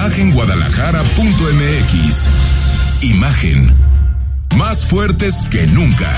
[0.00, 2.28] Imagenguadalajara.mx
[3.02, 3.70] Imagen.
[4.56, 6.10] Más fuertes que nunca.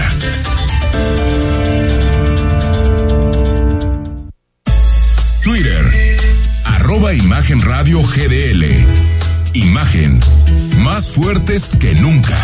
[5.43, 5.93] Twitter.
[6.65, 8.87] Arroba Imagen Radio GDL
[9.55, 10.21] Imagen.
[10.79, 12.39] Más fuertes que nunca.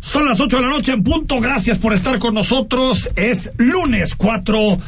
[0.00, 1.40] Son las 8 de la noche en punto.
[1.40, 3.10] Gracias por estar con nosotros.
[3.16, 4.78] Es lunes 4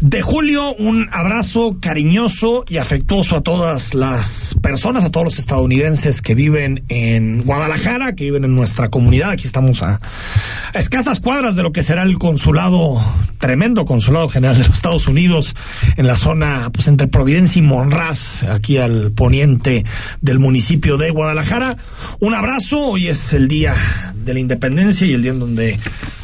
[0.00, 0.74] de julio.
[0.76, 6.84] Un abrazo cariñoso y afectuoso a todas las personas, a todos los estadounidenses que viven
[6.88, 9.30] en Guadalajara, que viven en nuestra comunidad.
[9.30, 10.00] Aquí estamos a,
[10.72, 13.00] a escasas cuadras de lo que será el consulado,
[13.38, 15.54] tremendo consulado general de los Estados Unidos,
[15.96, 19.84] en la zona, pues entre Providencia y Monraz, aquí al poniente
[20.20, 21.76] del municipio de Guadalajara.
[22.20, 22.90] Un abrazo.
[22.90, 23.74] Hoy es el día
[24.14, 25.78] de la independencia y el día en donde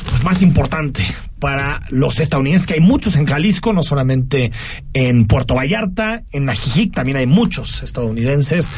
[0.09, 1.03] pues, más importante
[1.39, 4.53] para los estadounidenses, que hay muchos en Jalisco, no solamente
[4.95, 8.71] en Puerto Vallarta, en Ajijic, también hay muchos estadounidenses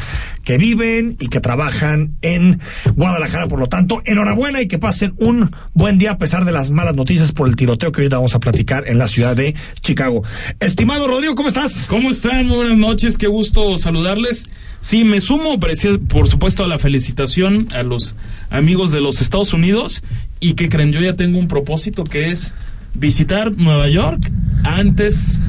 [0.43, 2.59] que viven y que trabajan en
[2.95, 3.47] Guadalajara.
[3.47, 6.95] Por lo tanto, enhorabuena y que pasen un buen día a pesar de las malas
[6.95, 10.23] noticias por el tiroteo que ahorita vamos a platicar en la ciudad de Chicago.
[10.59, 11.85] Estimado Rodrigo, ¿cómo estás?
[11.87, 12.47] ¿Cómo están?
[12.47, 14.49] Muy buenas noches, qué gusto saludarles.
[14.81, 18.15] Sí, me sumo, por supuesto, a la felicitación a los
[18.49, 20.03] amigos de los Estados Unidos
[20.39, 22.53] y que creen, yo ya tengo un propósito que es
[22.93, 24.31] visitar Nueva York
[24.63, 25.39] antes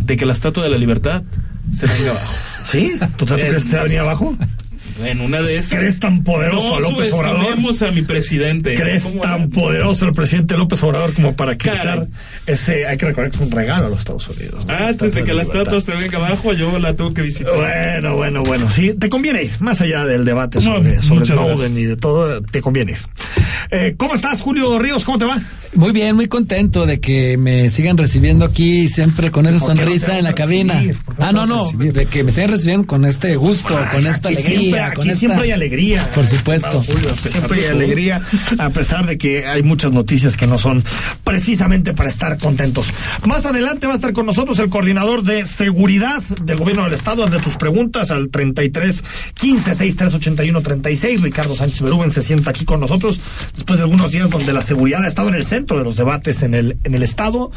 [0.00, 1.22] de que la Estatua de la Libertad
[1.70, 2.34] se venga abajo.
[2.64, 2.92] ¿Sí?
[3.16, 4.36] ¿Tú te crees que se va a venir abajo?
[5.04, 5.78] En una de esas.
[5.78, 7.56] ¿Crees tan poderoso no a López Obrador?
[7.82, 8.74] a mi presidente.
[8.74, 12.06] ¿Crees tan poderoso el presidente López Obrador como para quitar
[12.46, 12.86] ese...
[12.86, 14.64] Hay que recordar que es un regalo a los Estados Unidos.
[14.64, 14.72] ¿no?
[14.72, 17.54] Antes de que la estatua se venga abajo, yo la tengo que visitar.
[17.54, 18.70] Bueno, bueno, bueno.
[18.70, 19.52] Sí, te conviene ir.
[19.60, 22.98] Más allá del debate sobre, no, sobre Snowden y de todo, te conviene ir.
[23.70, 25.04] Eh, ¿Cómo estás, Julio Ríos?
[25.04, 25.38] ¿Cómo te va?
[25.74, 30.18] Muy bien, muy contento de que me sigan recibiendo aquí siempre con esa sonrisa no
[30.18, 30.82] en la cabina.
[31.18, 34.58] ah, no, no, de que me sigan recibiendo con este gusto, bueno, con esta alegría.
[34.58, 35.18] Siempre, aquí con esta...
[35.18, 36.10] siempre hay alegría.
[36.14, 36.82] Por supuesto.
[36.82, 38.22] Julio, siempre hay alegría,
[38.58, 40.82] a pesar de que hay muchas noticias que no son
[41.24, 42.86] precisamente para estar contentos.
[43.26, 47.26] Más adelante va a estar con nosotros el coordinador de seguridad del gobierno del estado,
[47.26, 49.02] de tus preguntas al 33
[49.34, 51.22] 15 63 81 36.
[51.22, 53.20] Ricardo Sánchez Berúben se sienta aquí con nosotros
[53.56, 56.42] después de algunos días donde la seguridad ha estado en el centro de los debates
[56.42, 57.50] en el, en el Estado.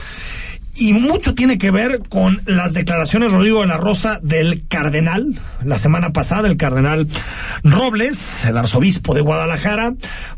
[0.75, 5.35] Y mucho tiene que ver con las declaraciones, Rodrigo de la Rosa, del cardenal.
[5.65, 7.07] La semana pasada, el cardenal
[7.63, 9.95] Robles, el arzobispo de Guadalajara,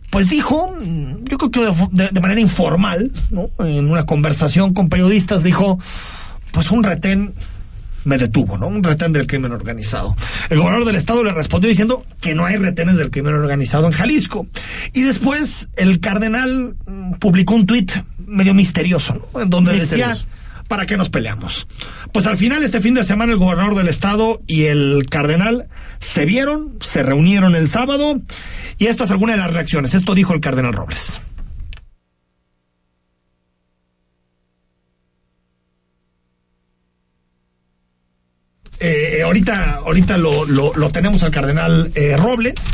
[0.10, 3.50] pues dijo, yo creo que de, de manera informal, ¿no?
[3.60, 5.78] en una conversación con periodistas, dijo,
[6.52, 7.34] pues un retén
[8.04, 8.68] me detuvo, ¿no?
[8.68, 10.16] Un retén del crimen organizado.
[10.50, 13.92] El gobernador del estado le respondió diciendo que no hay retenes del crimen organizado en
[13.92, 14.48] Jalisco.
[14.94, 16.76] Y después el cardenal
[17.20, 17.92] publicó un tuit
[18.26, 19.42] medio misterioso, ¿no?
[19.42, 20.18] En donde decía,
[20.68, 21.68] ¿para qué nos peleamos?
[22.14, 25.68] Pues al final este fin de semana el gobernador del estado y el cardenal
[26.00, 28.22] se vieron, se reunieron el sábado
[28.78, 29.94] y esta es alguna de las reacciones.
[29.94, 31.22] Esto dijo el cardenal Robles.
[38.84, 42.68] Eh, ahorita, ahorita lo, lo, lo, tenemos al cardenal eh, Robles.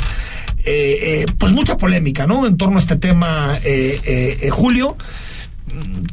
[0.66, 2.48] Eh, pues mucha polémica, ¿no?
[2.48, 3.60] En torno a este tema,
[4.52, 4.98] Julio.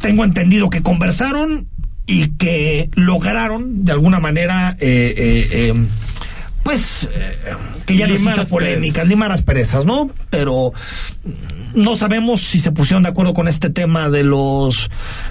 [0.01, 1.69] Tengo entendido que conversaron
[2.07, 4.77] y que lograron, de alguna manera,
[6.63, 7.09] pues
[7.87, 10.11] que ya no exista polémicas, ni malas perezas, ¿no?
[10.31, 10.73] Pero
[11.75, 14.91] no sabemos si se pusieron de acuerdo con este tema de los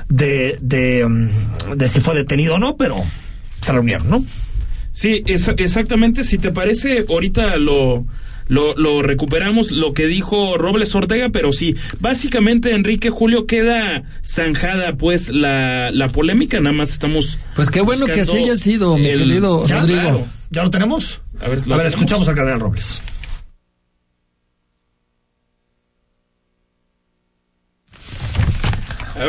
[0.09, 1.30] de, de,
[1.75, 3.03] de si fue detenido o no, pero
[3.62, 4.24] se reunieron, ¿no?
[4.94, 6.24] Sí, es, exactamente.
[6.24, 8.06] Si te parece, ahorita lo,
[8.48, 14.95] lo, lo, recuperamos lo que dijo Robles Ortega, pero sí, básicamente Enrique Julio queda zanjada
[14.95, 17.40] pues la, la polémica, nada más estamos...
[17.56, 19.18] Pues qué bueno que así haya sido, mi el...
[19.19, 19.80] querido ¿Ya?
[19.81, 20.01] Rodrigo.
[20.01, 20.25] Claro.
[20.51, 21.22] ¿Ya lo tenemos?
[21.42, 23.01] A ver, A ver escuchamos al cardenal Robles.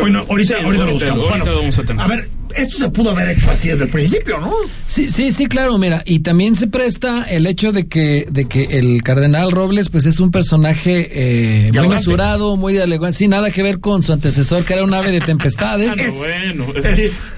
[0.00, 1.26] Bueno, ahorita, Sí, ahorita lo buscamos.
[1.26, 2.02] ahorita Bueno, lo vamos a tener.
[2.02, 4.54] a ver, esto se pudo haber hecho así desde el principio, ¿no?
[4.86, 8.78] Sí, sí, sí, claro, mira, y también se presta el hecho de que, de que
[8.78, 13.62] el cardenal Robles, pues es un personaje eh, muy mesurado, muy de sin nada que
[13.62, 15.94] ver con su antecesor, que era un ave de tempestades.
[15.98, 16.66] Ah, bueno,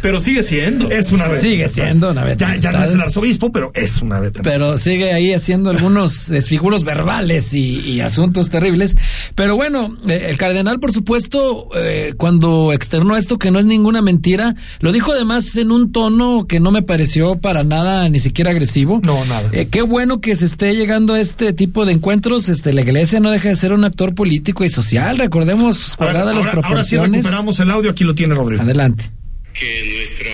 [0.02, 0.90] pero sigue siendo.
[0.90, 4.02] Es una ave Sigue siendo una ave ya, ya, no es el arzobispo, pero es
[4.02, 8.94] una ave de Pero sigue ahí haciendo algunos desfiguros verbales y, asuntos terribles.
[9.34, 14.02] Pero bueno, eh, el cardenal, por supuesto, eh, cuando externó esto, que no es ninguna
[14.02, 18.50] mentira, lo dijo además en un tono que no me pareció para nada ni siquiera
[18.50, 19.00] agresivo.
[19.04, 19.50] No, nada.
[19.52, 22.48] Eh, qué bueno que se esté llegando a este tipo de encuentros.
[22.48, 25.18] Este, la iglesia no deja de ser un actor político y social.
[25.18, 26.98] Recordemos, guardada las proporciones.
[26.98, 28.62] Ahora sí recuperamos el audio, aquí lo tiene Rodrigo.
[28.62, 29.10] Adelante.
[29.52, 30.30] Que nuestra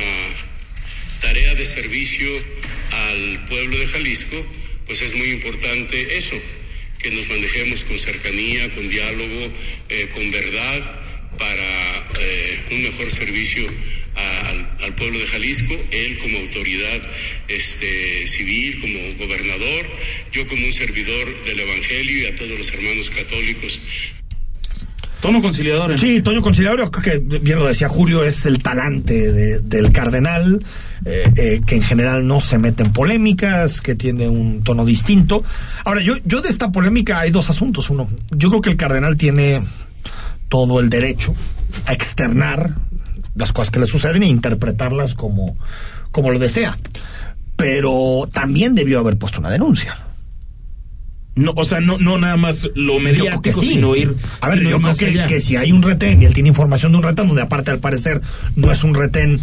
[1.21, 2.29] tarea de servicio
[2.93, 4.37] al pueblo de Jalisco,
[4.87, 6.35] pues es muy importante eso,
[6.99, 9.53] que nos manejemos con cercanía, con diálogo,
[9.89, 10.81] eh, con verdad,
[11.39, 13.65] para eh, un mejor servicio
[14.15, 17.01] al, pueblo de Jalisco, él como autoridad
[17.49, 19.87] este, civil, como gobernador,
[20.33, 23.81] yo como un servidor del Evangelio y a todos los hermanos católicos.
[25.23, 25.93] Tono conciliador.
[25.93, 25.97] ¿eh?
[25.97, 30.61] Sí, tono conciliador, creo que bien lo decía Julio, es el talante del cardenal,
[31.05, 35.45] eh, eh, que en general no se mete en polémicas, que tiene un tono distinto.
[35.85, 37.89] Ahora, yo, yo de esta polémica hay dos asuntos.
[37.89, 39.63] Uno, yo creo que el cardenal tiene
[40.53, 41.35] todo el derecho
[41.87, 42.75] a externar
[43.35, 45.57] las cosas que le suceden e interpretarlas como,
[46.11, 46.77] como lo desea.
[47.57, 49.97] Pero también debió haber puesto una denuncia.
[51.37, 53.69] No, o sea, no, no nada más lo mediático, sí.
[53.69, 54.15] sino ir.
[54.43, 56.99] A ver, yo creo que, que, si hay un retén y él tiene información de
[56.99, 58.21] un retén, donde aparte al parecer
[58.55, 59.41] no es un retén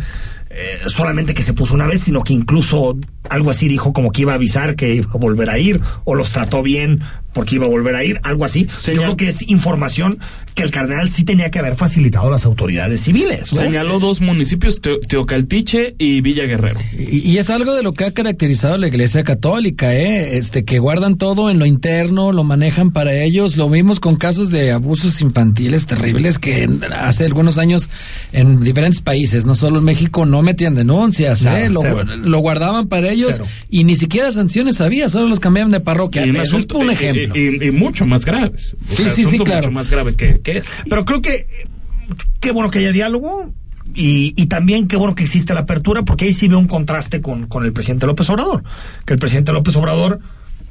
[0.51, 2.97] eh, solamente que se puso una vez, sino que incluso
[3.29, 6.15] algo así dijo como que iba a avisar que iba a volver a ir, o
[6.15, 7.01] los trató bien
[7.33, 8.67] porque iba a volver a ir, algo así.
[8.87, 10.17] Yo creo que es información
[10.53, 13.49] que el cardenal sí tenía que haber facilitado a las autoridades civiles.
[13.49, 16.79] Señaló dos municipios, Teocaltiche y Villa Guerrero.
[16.97, 20.37] Y, es algo de lo que ha caracterizado la Iglesia Católica, ¿eh?
[20.37, 23.55] este que guardan todo en lo interno, lo manejan para ellos.
[23.57, 26.67] Lo vimos con casos de abusos infantiles terribles que
[26.99, 27.89] hace algunos años
[28.33, 31.69] en diferentes países, no solo en México, no metían denuncias, ¿eh?
[31.69, 36.23] lo, guardaban para ellos y ni siquiera sanciones había, solo los cambiaban de parroquia.
[36.25, 37.35] Eso es un ejemplo.
[37.35, 38.75] Y, mucho más graves.
[38.83, 39.67] sí, sí, sí, claro.
[39.67, 40.71] Mucho más grave que, que es.
[40.89, 41.47] Pero creo que
[42.39, 43.53] qué bueno que haya diálogo.
[43.95, 47.21] Y, y, también qué bueno que existe la apertura, porque ahí sí veo un contraste
[47.21, 48.63] con, con el presidente López Obrador.
[49.03, 50.19] Que el presidente López Obrador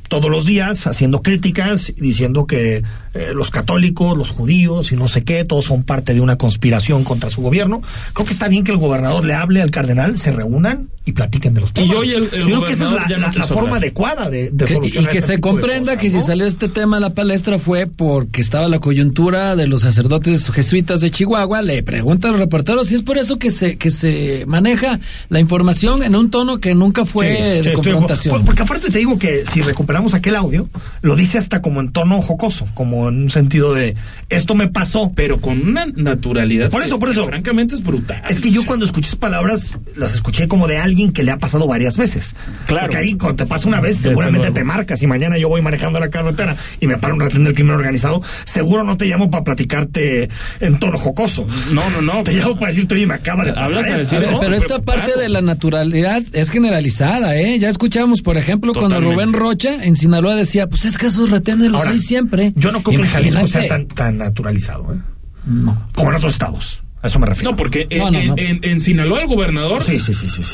[0.08, 2.82] todos los días haciendo críticas y diciendo que
[3.14, 7.04] eh, los católicos, los judíos y no sé qué, todos son parte de una conspiración
[7.04, 7.82] contra su gobierno.
[8.12, 11.54] Creo que está bien que el gobernador le hable al cardenal, se reúnan y platiquen
[11.54, 11.90] de los temas.
[11.90, 15.40] Y hoy el, creo que esa es la, forma adecuada de, de Y que se
[15.40, 19.66] comprenda que si salió este tema a la palestra fue porque estaba la coyuntura de
[19.66, 21.62] los sacerdotes jesuitas de Chihuahua.
[21.62, 25.00] Le preguntan a los reporteros si es por eso que se, que se maneja
[25.30, 28.44] la información en un tono que nunca fue de confrontación.
[28.44, 30.68] porque aparte te digo que si recuperamos aquel audio,
[31.02, 33.96] lo dice hasta como en tono jocoso, como en un sentido de
[34.28, 35.12] esto me pasó.
[35.14, 36.70] Pero con una naturalidad.
[36.70, 37.26] Por eso, por eso.
[37.26, 38.22] francamente es brutal.
[38.28, 41.66] Es que yo cuando escuché palabras, las escuché como de alguien que le ha pasado
[41.66, 42.34] varias veces.
[42.66, 42.86] Claro.
[42.86, 45.98] Porque ahí cuando te pasa una vez, seguramente te marcas y mañana yo voy manejando
[46.00, 49.44] la carretera y me paro un retén del crimen organizado, seguro no te llamo para
[49.44, 50.28] platicarte
[50.60, 51.46] en tono jocoso.
[51.72, 52.22] No, no, no.
[52.22, 53.84] Te llamo para decirte, oye, me acaba de pasar.
[54.10, 57.58] pero, esta parte de la naturalidad es generalizada, ¿eh?
[57.58, 61.70] Ya escuchábamos, por ejemplo, cuando Rubén Rocha en Sinaloa decía, pues es que esos retenes
[61.70, 62.52] los hay siempre.
[62.54, 64.98] Yo no creo que Jalisco sea tan, tan naturalizado, ¿eh?
[65.46, 65.88] No.
[65.94, 66.82] Como en otros estados.
[67.00, 67.52] A eso me refiero.
[67.52, 69.84] No, porque en, Sinaloa el gobernador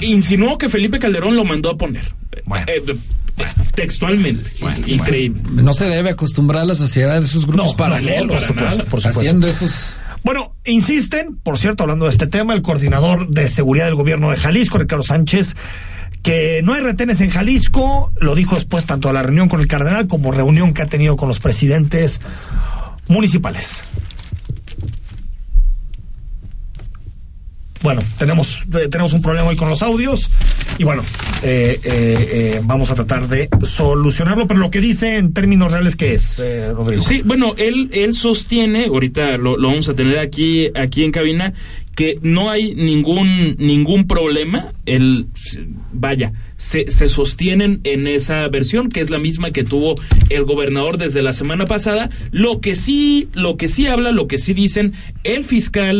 [0.03, 2.15] insinuó que Felipe Calderón lo mandó a poner.
[2.67, 2.97] Eh, eh,
[3.75, 4.51] textualmente.
[4.87, 5.41] Increíble.
[5.63, 8.43] No se debe acostumbrar a la sociedad de esos grupos paralelos.
[8.91, 9.91] por Haciendo esos.
[10.25, 14.37] Bueno, insisten, por cierto, hablando de este tema, el coordinador de seguridad del gobierno de
[14.37, 15.55] Jalisco, Ricardo Sánchez,
[16.23, 19.67] que no hay retenes en Jalisco, lo dijo después tanto a la reunión con el
[19.67, 22.23] cardenal como reunión que ha tenido con los presidentes
[23.07, 23.85] municipales.
[27.85, 30.31] Bueno, tenemos, eh, tenemos un problema hoy con los audios
[30.79, 31.03] y bueno,
[31.43, 36.15] eh, eh, vamos a tratar de solucionarlo, pero lo que dice en términos reales, ¿qué
[36.15, 37.03] es, Rodrigo?
[37.03, 41.53] Sí, bueno, él, él sostiene, ahorita lo, lo vamos a tener aquí, aquí en cabina,
[41.95, 45.27] que no hay ningún, ningún problema, el,
[45.93, 46.33] vaya,
[46.65, 49.95] se, se, sostienen en esa versión, que es la misma que tuvo
[50.31, 52.09] el gobernador desde la semana pasada.
[52.31, 54.95] Lo que sí, lo que sí habla, lo que sí dicen
[55.25, 55.95] el fiscal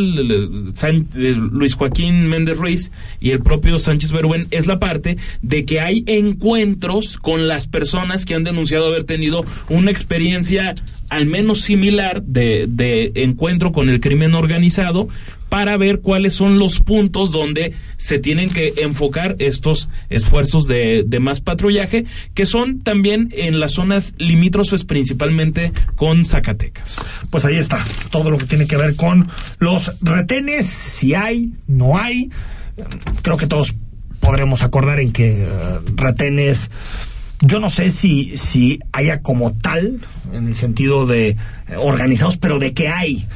[1.15, 6.03] Luis Joaquín Méndez Ruiz y el propio Sánchez Berúen es la parte de que hay
[6.07, 10.75] encuentros con las personas que han denunciado haber tenido una experiencia
[11.11, 15.09] al menos similar de encuentro con el crimen organizado
[15.55, 21.41] para ver cuáles son los puntos donde se tienen que enfocar estos esfuerzos de, más
[21.41, 26.99] patrullaje, que son también en las zonas limítrofes principalmente con Zacatecas.
[27.31, 27.79] Pues ahí está,
[28.11, 32.31] todo lo que tiene que ver con los retenes, si hay, no hay.
[33.23, 33.75] Creo que todos
[34.21, 35.47] podremos acordar en que eh,
[35.97, 36.71] retenes
[37.41, 40.01] yo no sé si, si haya como tal,
[40.33, 41.37] en el sentido de eh,
[41.79, 43.27] organizados, pero de que hay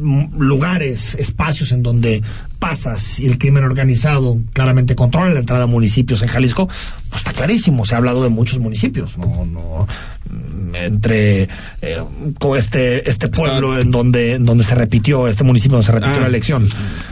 [0.00, 2.22] lugares, espacios en donde
[2.58, 6.68] pasas y el crimen organizado claramente controla la entrada a municipios en Jalisco,
[7.10, 9.86] pues está clarísimo, se ha hablado de muchos municipios, no, no
[10.30, 11.48] mm, entre
[11.82, 11.98] eh,
[12.38, 16.16] con este este pueblo en donde en donde se repitió este municipio donde se repitió
[16.18, 16.66] Ah, la elección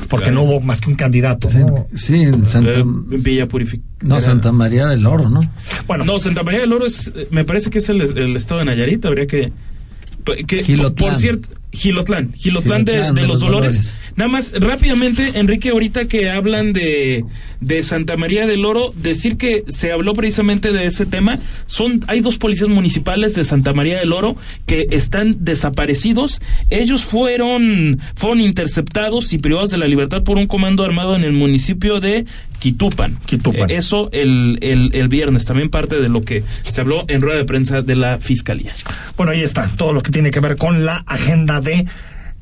[0.09, 0.41] porque claro.
[0.41, 1.87] no hubo más que un candidato Sí, ¿no?
[1.97, 5.41] sí, en Santa, Eh, Villa Purific- no, era- Santa María del Oro, ¿no?
[5.87, 8.61] bueno No, Santa María del Oro es, eh, me parece que es el, el estado
[8.61, 9.53] de Nayarit, habría que...
[10.47, 11.11] que Gilotlán.
[11.11, 13.77] Por cierto, Gilotlán, Gilotlán, de, Gilotlán de de los los Dolores.
[13.77, 13.99] Dolores.
[14.17, 17.25] Nada más, rápidamente, Enrique, ahorita que hablan de,
[17.61, 22.21] de Santa María del Oro, decir que se habló precisamente de ese tema, son, hay
[22.21, 24.37] dos policías municipales de Santa María del Oro
[24.67, 26.43] que están desaparecidos.
[26.71, 31.33] Ellos fueron, fueron interceptados y privados de la libertad por un comando armado en el
[31.33, 32.27] municipio de
[32.59, 33.17] Quitupan.
[33.25, 33.71] Quitupan.
[33.71, 37.39] Eh, eso el, el, el viernes, también parte de lo que se habló en rueda
[37.39, 38.73] de prensa de la Fiscalía.
[39.17, 41.87] Bueno, ahí está, todo lo que tiene que ver con la agenda de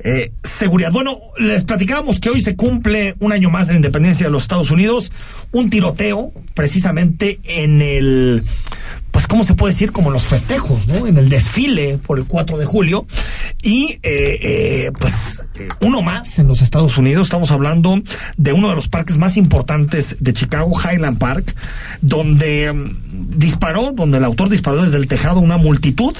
[0.01, 0.91] eh, seguridad.
[0.91, 4.43] Bueno, les platicábamos que hoy se cumple un año más de la independencia de los
[4.43, 5.11] Estados Unidos,
[5.51, 8.43] un tiroteo precisamente en el,
[9.11, 9.91] pues, ¿cómo se puede decir?
[9.91, 11.07] Como los festejos, ¿no?
[11.07, 13.05] En el desfile por el 4 de julio.
[13.61, 17.27] Y, eh, eh, pues, eh, uno más en los Estados Unidos.
[17.27, 18.01] Estamos hablando
[18.37, 21.55] de uno de los parques más importantes de Chicago, Highland Park,
[22.01, 26.15] donde mm, disparó, donde el autor disparó desde el tejado una multitud.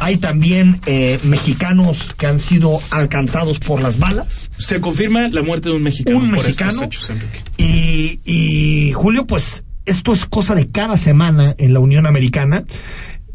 [0.00, 4.50] Hay también eh, mexicanos que han sido alcanzados por las balas.
[4.58, 6.18] Se confirma la muerte de un mexicano.
[6.18, 6.70] Un por mexicano.
[6.70, 7.40] estos hechos, Enrique.
[7.58, 12.64] Y, y Julio, pues esto es cosa de cada semana en la Unión Americana.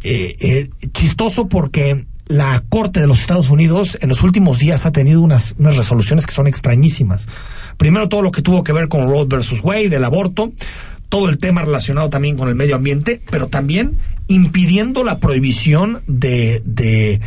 [0.03, 4.91] Eh, eh, chistoso porque la Corte de los Estados Unidos en los últimos días ha
[4.91, 7.27] tenido unas, unas resoluciones que son extrañísimas.
[7.77, 10.51] Primero todo lo que tuvo que ver con Roe versus Wade, del aborto,
[11.09, 16.61] todo el tema relacionado también con el medio ambiente, pero también impidiendo la prohibición de,
[16.65, 17.21] de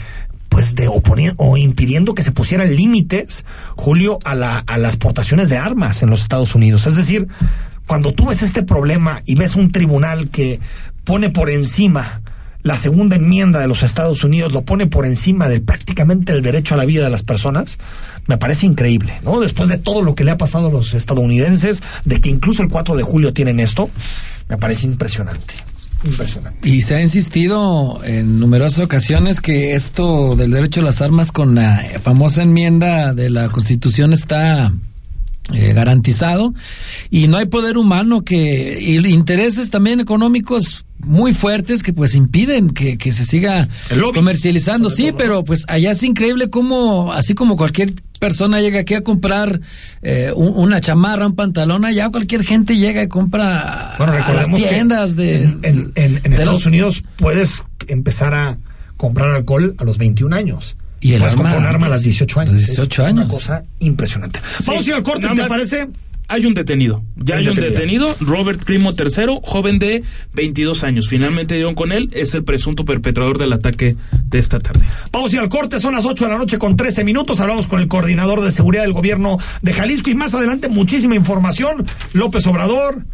[0.48, 5.48] pues de oponer o impidiendo que se pusieran límites, Julio, a, la, a las portaciones
[5.48, 6.86] de armas en los Estados Unidos.
[6.86, 7.28] Es decir,
[7.86, 10.60] cuando tú ves este problema y ves un tribunal que
[11.04, 12.22] pone por encima
[12.62, 16.74] la segunda enmienda de los Estados Unidos, lo pone por encima de prácticamente el derecho
[16.74, 17.78] a la vida de las personas,
[18.26, 19.38] me parece increíble, ¿no?
[19.38, 22.68] Después de todo lo que le ha pasado a los estadounidenses, de que incluso el
[22.68, 23.88] 4 de julio tienen esto,
[24.48, 25.54] me parece impresionante.
[26.06, 26.68] Impresionante.
[26.68, 31.54] Y se ha insistido en numerosas ocasiones que esto del derecho a las armas con
[31.54, 34.72] la famosa enmienda de la Constitución está
[35.52, 36.54] eh, garantizado
[37.10, 42.98] y no hay poder humano que intereses también económicos muy fuertes que pues impiden que,
[42.98, 43.68] que se siga
[44.14, 48.94] comercializando sí todo, pero pues allá es increíble cómo así como cualquier persona llega aquí
[48.94, 49.60] a comprar
[50.02, 54.26] eh, un- una chamarra un pantalón allá cualquier gente llega y compra Bueno, a las
[54.26, 58.58] recordemos que tiendas de en, en- en- en de Estados los- Unidos puedes empezar a
[58.96, 60.76] comprar alcohol a los 21 años.
[60.98, 62.54] Y el puedes arma comprar un arma a las 18 años.
[62.54, 63.34] a los 18 es, es una años.
[63.34, 64.40] cosa impresionante.
[64.66, 65.88] Vamos a ir al corte, ¿te más, parece?
[66.28, 67.02] Hay un detenido.
[67.16, 68.14] Ya hay un detenido.
[68.20, 70.02] Robert Crimo III, joven de
[70.34, 71.08] 22 años.
[71.08, 72.08] Finalmente dieron con él.
[72.12, 74.84] Es el presunto perpetrador del ataque de esta tarde.
[75.12, 77.40] Vamos ir al corte, son las 8 de la noche con 13 minutos.
[77.40, 81.86] Hablamos con el coordinador de seguridad del gobierno de Jalisco y más adelante muchísima información.
[82.12, 83.04] López Obrador,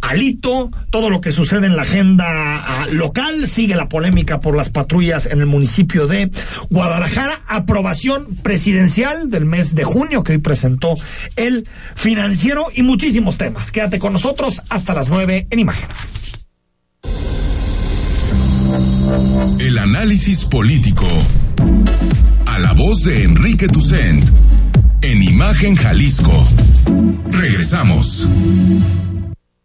[0.00, 3.46] Alito, todo lo que sucede en la agenda ah, local.
[3.46, 6.30] Sigue la polémica por las patrullas en el municipio de
[6.70, 7.40] Guadalajara.
[7.46, 10.94] Aprobación presidencial del mes de junio que hoy presentó
[11.36, 13.70] el financiero y muchísimos temas.
[13.70, 15.88] Quédate con nosotros hasta las 9 en imagen.
[19.58, 21.06] El análisis político.
[22.46, 24.28] A la voz de Enrique Tucent.
[25.02, 26.44] En Imagen Jalisco.
[27.30, 28.28] Regresamos.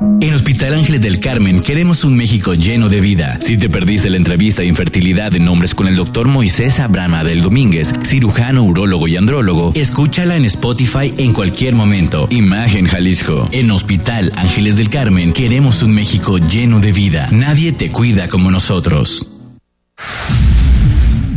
[0.00, 3.38] En Hospital Ángeles del Carmen queremos un México lleno de vida.
[3.40, 7.42] Si te perdiste la entrevista de infertilidad de nombres con el doctor Moisés Abrama del
[7.42, 12.28] Domínguez, cirujano, urólogo y andrólogo, escúchala en Spotify en cualquier momento.
[12.30, 13.48] Imagen Jalisco.
[13.50, 17.28] En Hospital Ángeles del Carmen queremos un México lleno de vida.
[17.32, 19.26] Nadie te cuida como nosotros.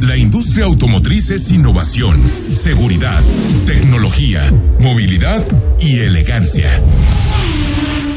[0.01, 2.19] La industria automotriz es innovación,
[2.53, 3.21] seguridad,
[3.65, 5.45] tecnología, movilidad
[5.79, 6.81] y elegancia.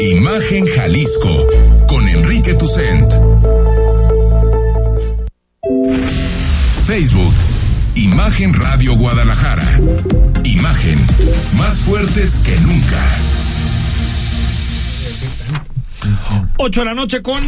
[0.00, 1.46] Imagen Jalisco
[1.86, 3.12] con Enrique Tucent.
[6.86, 7.34] Facebook,
[7.96, 9.78] Imagen Radio Guadalajara.
[10.42, 10.98] Imagen,
[11.58, 13.06] más fuertes que nunca.
[16.56, 17.42] 8 de la noche con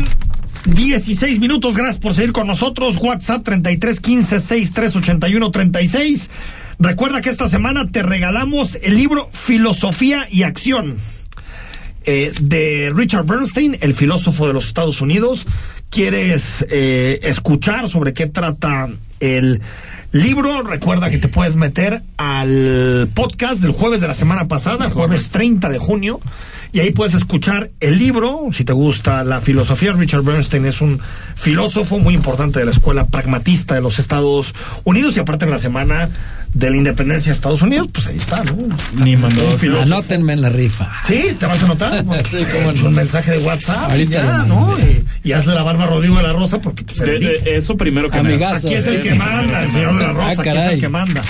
[0.67, 1.75] 16 minutos.
[1.75, 2.99] Gracias por seguir con nosotros.
[2.99, 6.31] WhatsApp 33 15 63 81 36.
[6.79, 10.99] Recuerda que esta semana te regalamos el libro Filosofía y Acción
[12.07, 15.47] eh, de Richard Bernstein, el filósofo de los Estados Unidos.
[15.91, 18.89] ¿Quieres eh, escuchar sobre qué trata
[19.21, 19.61] el
[20.11, 20.63] libro?
[20.63, 25.69] Recuerda que te puedes meter al podcast del jueves de la semana pasada, jueves 30
[25.69, 26.19] de junio,
[26.73, 28.47] y ahí puedes escuchar el libro.
[28.53, 30.99] Si te gusta la filosofía, Richard Bernstein es un
[31.35, 35.59] filósofo muy importante de la escuela pragmatista de los Estados Unidos, y aparte en la
[35.59, 36.09] semana
[36.55, 38.57] de la independencia de Estados Unidos, pues ahí está, ¿no?
[38.95, 39.43] Ni mandó.
[39.81, 40.91] Anótenme en la rifa.
[41.07, 42.05] Sí, te vas a anotar.
[42.05, 42.45] Pues, Sí,
[42.83, 42.89] no.
[42.89, 43.89] Un mensaje de WhatsApp.
[43.89, 44.75] y Ahorita ya, lo ¿no?
[44.79, 47.77] Y, y hazle la barba a Rodrigo de la Rosa porque pues, De- de- eso
[47.77, 48.29] primero que nada.
[48.29, 48.67] Amigazo.
[48.69, 50.89] Aquí es el que manda, el señor de la Rosa, Ah, aquí es el que
[50.89, 51.23] manda.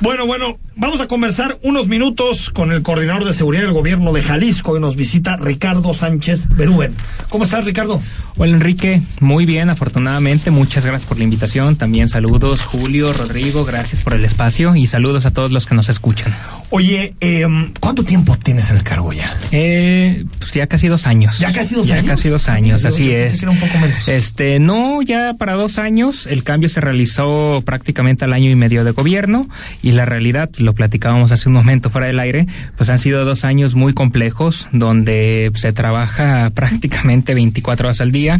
[0.00, 4.12] No, Bueno, bueno, vamos a conversar unos minutos con el coordinador de seguridad del gobierno
[4.12, 6.94] de Jalisco y nos visita Ricardo Sánchez Berúben.
[7.28, 8.00] ¿Cómo estás, Ricardo?
[8.36, 14.02] Hola Enrique, muy bien, afortunadamente, muchas gracias por la invitación, también saludos Julio, Rodrigo, gracias
[14.02, 16.34] por el espacio y saludos a todos los que nos escuchan.
[16.70, 17.46] Oye, eh,
[17.80, 19.36] ¿cuánto tiempo tienes en el cargo ya?
[19.52, 21.38] Eh, pues ya casi dos años.
[21.38, 22.06] ¿Ya casi dos ya años?
[22.06, 23.32] casi dos años, así yo es.
[23.32, 24.08] que era un poco menos.
[24.08, 28.84] Este, no, ya para dos años, el cambio se realizó prácticamente al año y medio
[28.84, 29.48] de gobierno
[29.82, 33.44] y la realidad, lo platicábamos hace un momento fuera del aire, pues han sido dos
[33.44, 38.38] años muy complejos donde se trabaja prácticamente 24 horas al día,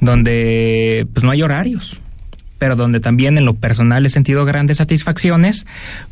[0.00, 2.00] donde pues no hay horarios
[2.58, 5.66] pero donde también en lo personal he sentido grandes satisfacciones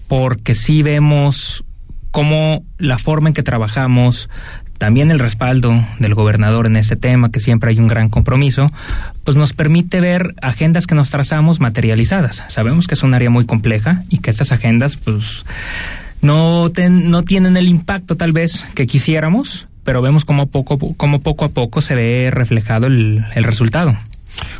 [0.09, 1.63] porque sí vemos
[2.11, 4.31] cómo la forma en que trabajamos,
[4.79, 8.71] también el respaldo del gobernador en ese tema, que siempre hay un gran compromiso,
[9.25, 12.45] pues nos permite ver agendas que nos trazamos materializadas.
[12.49, 15.45] Sabemos que es un área muy compleja y que estas agendas pues
[16.23, 21.21] no, ten- no tienen el impacto tal vez que quisiéramos, pero vemos cómo poco, cómo
[21.23, 23.97] poco a poco se ve reflejado el, el resultado.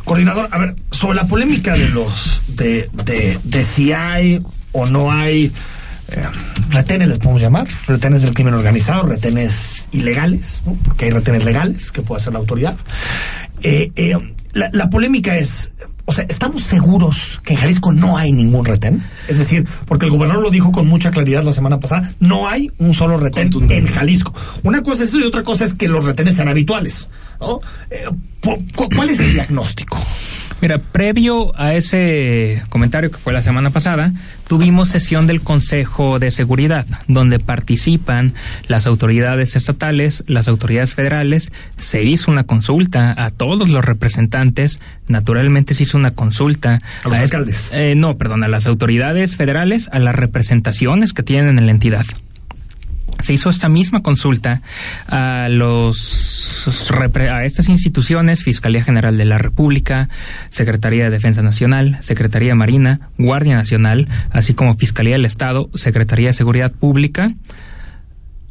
[0.03, 5.11] Coordinador, a ver, sobre la polémica de los, de, de, de si hay o no
[5.11, 5.51] hay
[6.09, 6.23] eh,
[6.71, 10.73] retenes, les podemos llamar, retenes del crimen organizado, retenes ilegales, ¿no?
[10.85, 12.77] porque hay retenes legales que puede hacer la autoridad.
[13.61, 14.15] Eh, eh,
[14.53, 15.71] la, la polémica es,
[16.05, 19.03] o sea, ¿estamos seguros que en Jalisco no hay ningún retén?
[19.27, 22.71] Es decir, porque el gobernador lo dijo con mucha claridad la semana pasada, no hay
[22.79, 24.33] un solo retén en Jalisco.
[24.63, 27.09] Una cosa es eso y otra cosa es que los retenes sean habituales.
[27.39, 27.59] ¿no?
[27.91, 28.05] Eh,
[28.95, 29.99] ¿Cuál es el diagnóstico?
[30.61, 34.11] Mira, previo a ese comentario que fue la semana pasada,
[34.47, 38.33] tuvimos sesión del Consejo de Seguridad, donde participan
[38.67, 45.73] las autoridades estatales, las autoridades federales, se hizo una consulta a todos los representantes, naturalmente
[45.75, 47.71] se hizo una consulta a los a alcaldes.
[47.73, 52.05] Eh, no, perdón, a las autoridades federales, a las representaciones que tienen en la entidad
[53.19, 54.61] se hizo esta misma consulta
[55.07, 56.39] a los
[57.29, 60.09] a estas instituciones, Fiscalía General de la República,
[60.49, 66.33] Secretaría de Defensa Nacional, Secretaría Marina, Guardia Nacional, así como Fiscalía del Estado, Secretaría de
[66.33, 67.31] Seguridad Pública,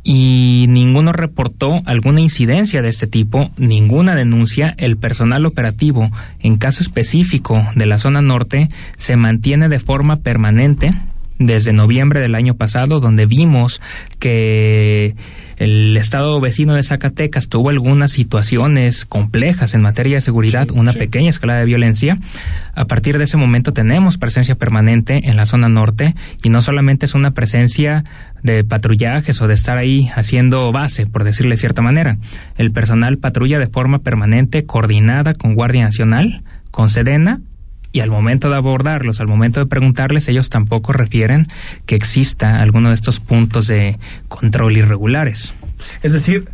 [0.05, 4.75] y ninguno reportó alguna incidencia de este tipo, ninguna denuncia.
[4.79, 6.09] El personal operativo,
[6.41, 10.93] en caso específico de la zona norte, se mantiene de forma permanente
[11.39, 13.81] desde noviembre del año pasado, donde vimos
[14.19, 15.15] que
[15.59, 21.31] el estado vecino de Zacatecas tuvo algunas situaciones complejas en materia de seguridad, una pequeña
[21.31, 22.17] escalada de violencia.
[22.75, 27.07] A partir de ese momento tenemos presencia permanente en la zona norte y no solamente
[27.07, 28.05] es una presencia
[28.43, 32.19] de patrullajes o de estar ahí haciendo base, por decirle de cierta manera.
[32.57, 37.41] El personal patrulla de forma permanente, coordinada con Guardia Nacional, con Sedena
[37.93, 41.47] y al momento de abordarlos, al momento de preguntarles, ellos tampoco refieren
[41.87, 43.99] que exista alguno de estos puntos de
[44.29, 45.55] control irregulares.
[46.03, 46.49] Es decir,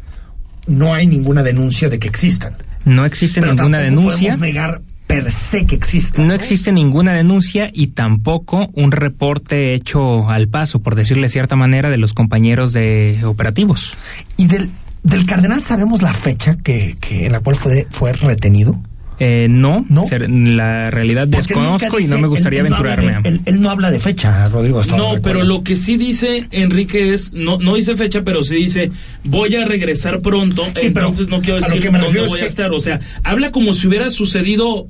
[0.66, 2.54] no hay ninguna denuncia de que existan.
[2.84, 4.30] No existe Pero ninguna denuncia.
[4.34, 6.26] podemos negar per se que existen.
[6.26, 11.56] No existe ninguna denuncia y tampoco un reporte hecho al paso, por decirle de cierta
[11.56, 13.94] manera, de los compañeros de operativos.
[14.36, 14.70] ¿Y del,
[15.02, 18.80] del cardenal sabemos la fecha que, que en la cual fue, fue retenido?
[19.20, 20.04] Eh, no, ¿No?
[20.06, 23.22] ser- la realidad desconozco y no me gustaría él- él no habla aventurarme.
[23.30, 24.82] de- él, él no habla de fecha, Rodrigo.
[24.96, 28.90] No, pero lo que sí dice Enrique es, no, no dice fecha, pero sí dice,
[29.22, 32.20] voy a regresar pronto, Sí, pero entonces no quiero a lo decir que me dónde
[32.24, 32.72] es voy a estar.
[32.72, 34.88] O sea, habla como si hubiera sucedido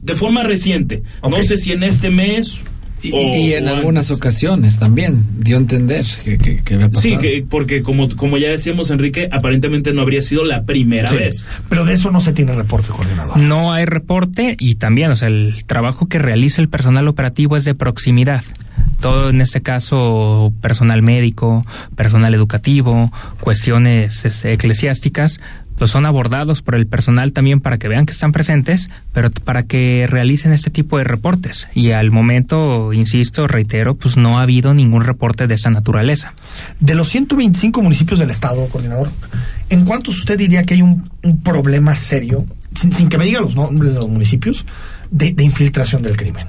[0.00, 1.02] de forma reciente.
[1.28, 2.60] No sé si en este mes
[3.08, 4.16] Y, o- y en algunas antes.
[4.16, 7.02] ocasiones también dio a entender que, que, que había pasado.
[7.02, 11.16] Sí, que, porque como, como ya decíamos, Enrique, aparentemente no habría sido la primera Sí,
[11.16, 11.46] vez.
[11.68, 13.36] Pero de eso no se tiene reporte, coordinador.
[13.36, 17.64] No hay reporte y también, o sea, el trabajo que realiza el personal operativo es
[17.64, 18.42] de proximidad.
[19.00, 21.62] Todo en este caso, personal médico,
[21.94, 25.40] personal educativo, cuestiones este, eclesiásticas,
[25.78, 29.64] pues son abordados por el personal también para que vean que están presentes, pero para
[29.64, 31.68] que realicen este tipo de reportes.
[31.74, 36.34] Y al momento, insisto, reitero, pues no ha habido ningún reporte de esa naturaleza.
[36.80, 39.10] De los 125 municipios del estado, coordinador,
[39.68, 43.40] ¿en cuántos usted diría que hay un, un problema serio, sin, sin que me diga
[43.40, 44.66] los nombres de los municipios,
[45.10, 46.46] de, de infiltración del crimen?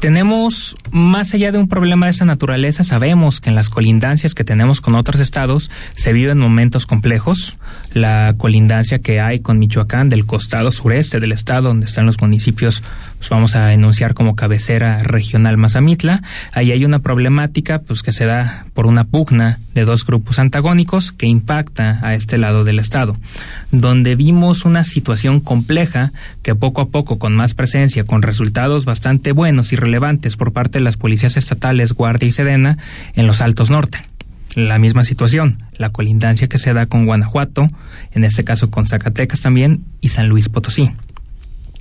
[0.00, 4.44] Tenemos, más allá de un problema de esa naturaleza, sabemos que en las colindancias que
[4.44, 7.58] tenemos con otros estados se viven momentos complejos.
[7.92, 12.82] La colindancia que hay con Michoacán del costado sureste del estado, donde están los municipios,
[13.16, 16.22] pues vamos a enunciar como cabecera regional Mazamitla.
[16.52, 21.12] Ahí hay una problemática pues que se da por una pugna de dos grupos antagónicos
[21.12, 23.12] que impacta a este lado del estado,
[23.70, 26.12] donde vimos una situación compleja
[26.42, 30.78] que poco a poco con más presencia, con resultados bastante buenos y relevantes por parte
[30.78, 32.78] de las policías estatales, Guardia y Sedena
[33.14, 33.98] en los Altos Norte.
[34.54, 37.68] La misma situación, la colindancia que se da con Guanajuato,
[38.12, 40.92] en este caso con Zacatecas también, y San Luis Potosí.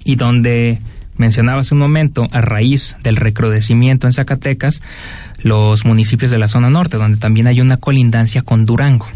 [0.04, 0.80] Y donde
[1.18, 4.82] mencionaba hace un momento, a raíz del recrudecimiento en Zacatecas,
[5.42, 9.08] los municipios de la zona norte, donde también hay una colindancia con Durango.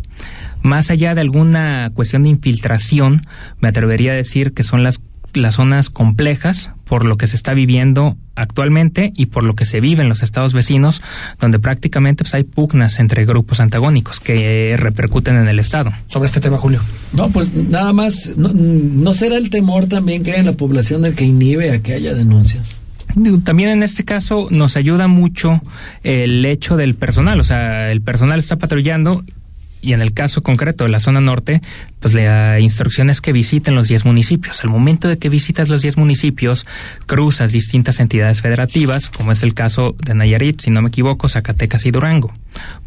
[0.62, 3.22] Más allá de alguna cuestión de infiltración,
[3.60, 5.00] me atrevería a decir que son las,
[5.34, 9.80] las zonas complejas por lo que se está viviendo actualmente y por lo que se
[9.80, 11.02] vive en los estados vecinos,
[11.40, 15.92] donde prácticamente pues, hay pugnas entre grupos antagónicos que repercuten en el estado.
[16.08, 16.82] Sobre este tema, Julio.
[17.14, 21.06] No, pues nada más, no, no será el temor también que hay en la población
[21.06, 22.82] el que inhibe a que haya denuncias.
[23.44, 25.62] También en este caso nos ayuda mucho
[26.04, 29.24] el hecho del personal, o sea, el personal está patrullando
[29.82, 31.62] y en el caso concreto de la zona norte,
[32.00, 34.64] pues la instrucción es que visiten los 10 municipios.
[34.64, 36.66] Al momento de que visitas los 10 municipios,
[37.06, 41.86] cruzas distintas entidades federativas, como es el caso de Nayarit, si no me equivoco, Zacatecas
[41.86, 42.32] y Durango,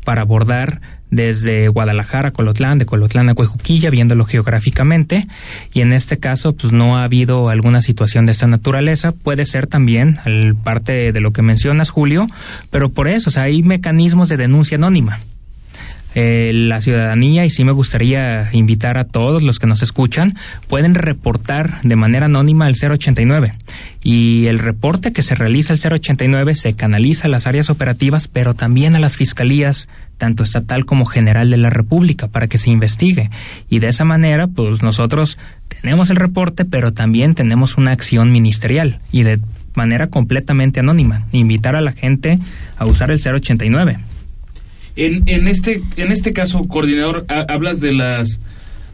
[0.04, 5.26] para abordar desde Guadalajara Colotlán, de Colotlán a Cuejuquilla, viéndolo geográficamente,
[5.72, 9.12] y en este caso, pues no ha habido alguna situación de esta naturaleza.
[9.12, 10.18] Puede ser también
[10.64, 12.26] parte de lo que mencionas, Julio,
[12.70, 15.18] pero por eso, o sea, hay mecanismos de denuncia anónima
[16.14, 20.34] eh, la ciudadanía, y sí me gustaría invitar a todos los que nos escuchan,
[20.68, 23.52] pueden reportar de manera anónima al 089.
[24.02, 28.54] Y el reporte que se realiza al 089 se canaliza a las áreas operativas, pero
[28.54, 33.30] también a las fiscalías, tanto estatal como general de la República, para que se investigue.
[33.68, 35.38] Y de esa manera, pues nosotros
[35.80, 39.40] tenemos el reporte, pero también tenemos una acción ministerial y de
[39.74, 41.26] manera completamente anónima.
[41.32, 42.38] Invitar a la gente
[42.76, 43.98] a usar el 089.
[44.96, 48.40] En, en, este, en este caso, coordinador, hablas de las,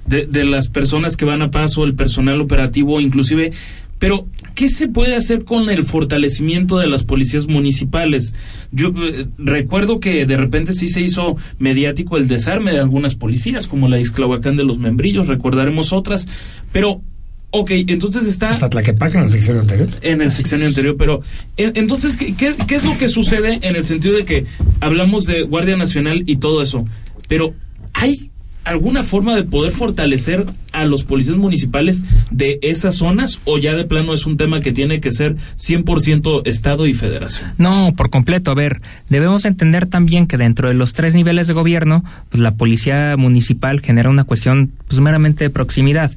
[0.06, 3.52] de, las personas que van a paso, el personal operativo, inclusive,
[3.98, 8.34] pero ¿qué se puede hacer con el fortalecimiento de las policías municipales?
[8.70, 13.66] Yo eh, recuerdo que de repente sí se hizo mediático el desarme de algunas policías,
[13.66, 16.28] como la Isclahuacán de los Membrillos, recordaremos otras,
[16.72, 17.02] pero
[17.50, 18.50] Ok, entonces está...
[18.50, 19.88] Hasta Tlaquepaque en el sección anterior.
[20.02, 21.22] En el sección anterior, pero
[21.56, 24.44] entonces, ¿qué, ¿qué, qué, es lo que sucede en el sentido de que
[24.80, 26.86] hablamos de Guardia Nacional y todo eso?
[27.26, 27.54] Pero
[27.94, 28.30] ¿hay
[28.68, 33.84] alguna forma de poder fortalecer a los policías municipales de esas zonas o ya de
[33.84, 37.52] plano es un tema que tiene que ser 100% Estado y Federación?
[37.56, 38.50] No, por completo.
[38.50, 42.56] A ver, debemos entender también que dentro de los tres niveles de gobierno, pues la
[42.56, 46.12] policía municipal genera una cuestión pues, meramente de proximidad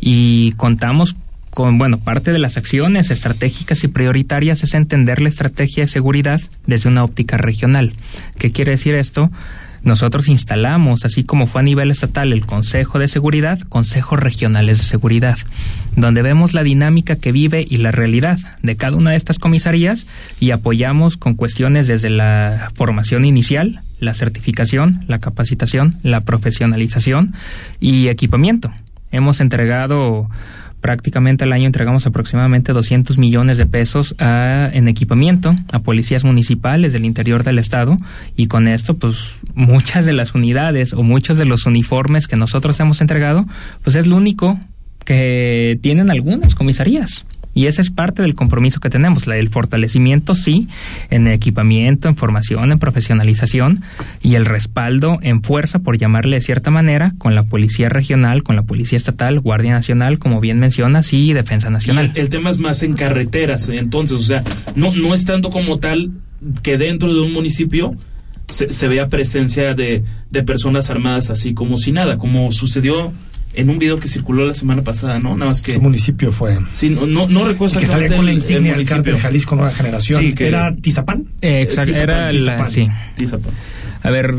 [0.00, 1.16] y contamos
[1.50, 6.40] con, bueno, parte de las acciones estratégicas y prioritarias es entender la estrategia de seguridad
[6.66, 7.94] desde una óptica regional.
[8.38, 9.30] ¿Qué quiere decir esto?
[9.86, 14.84] Nosotros instalamos, así como fue a nivel estatal el Consejo de Seguridad, consejos regionales de
[14.84, 15.38] seguridad,
[15.94, 20.08] donde vemos la dinámica que vive y la realidad de cada una de estas comisarías
[20.40, 27.34] y apoyamos con cuestiones desde la formación inicial, la certificación, la capacitación, la profesionalización
[27.78, 28.72] y equipamiento.
[29.12, 30.28] Hemos entregado
[30.86, 36.92] prácticamente al año entregamos aproximadamente 200 millones de pesos a, en equipamiento a policías municipales
[36.92, 37.96] del interior del estado
[38.36, 42.78] y con esto pues muchas de las unidades o muchos de los uniformes que nosotros
[42.78, 43.44] hemos entregado
[43.82, 44.60] pues es lo único
[45.04, 47.24] que tienen algunas comisarías.
[47.56, 50.68] Y ese es parte del compromiso que tenemos, el fortalecimiento, sí,
[51.08, 53.82] en equipamiento, en formación, en profesionalización
[54.20, 58.56] y el respaldo en fuerza, por llamarle de cierta manera, con la Policía Regional, con
[58.56, 62.12] la Policía Estatal, Guardia Nacional, como bien mencionas, y Defensa Nacional.
[62.14, 66.10] el, tema es más en carreteras, entonces, o sea, no, no es tanto como tal
[66.62, 67.92] que dentro de un municipio
[68.50, 73.14] se, se vea presencia de, de personas armadas así como si nada, como sucedió
[73.56, 75.34] en un video que circuló la semana pasada, ¿no?
[75.36, 75.72] Nada más que...
[75.72, 76.58] ¿Qué municipio fue?
[76.72, 80.22] Sí, no, no, no recuerdo Que salía con la insignia del cártel Jalisco Nueva Generación.
[80.22, 81.24] Sí, que, ¿Era Tizapán?
[81.40, 82.58] Eh, exacto, Tizapán, era Tizapán.
[82.58, 82.70] la...
[82.70, 82.88] Sí.
[83.16, 83.52] Tizapán.
[84.02, 84.34] A ver,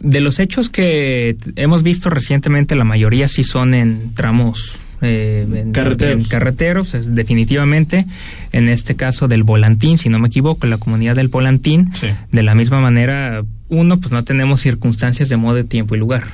[0.00, 4.78] de los hechos que hemos visto recientemente, la mayoría sí son en tramos...
[5.04, 6.22] Eh, en, Carreteros.
[6.22, 8.06] en carreteros, definitivamente.
[8.52, 11.92] En este caso del Volantín, si no me equivoco, la comunidad del Volantín.
[11.92, 12.06] Sí.
[12.30, 16.24] De la misma manera, uno, pues no tenemos circunstancias de modo, tiempo y lugar.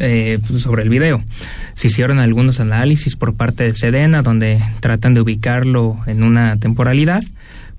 [0.00, 1.18] Eh, pues, sobre el video.
[1.74, 7.22] Se hicieron algunos análisis por parte de Sedena donde tratan de ubicarlo en una temporalidad,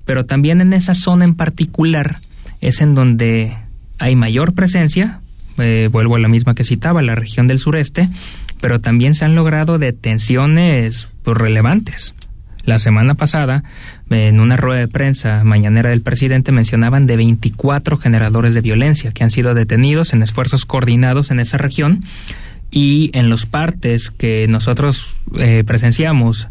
[0.04, 2.18] pero también en esa zona en particular
[2.60, 3.52] es en donde
[3.98, 5.20] hay mayor presencia,
[5.58, 8.08] eh, vuelvo a la misma que citaba, la región del sureste,
[8.60, 12.14] pero también se han logrado detenciones pues, relevantes.
[12.64, 13.62] La semana pasada,
[14.10, 19.24] en una rueda de prensa mañanera del presidente, mencionaban de 24 generadores de violencia que
[19.24, 22.00] han sido detenidos en esfuerzos coordinados en esa región
[22.70, 26.48] y en los partes que nosotros eh, presenciamos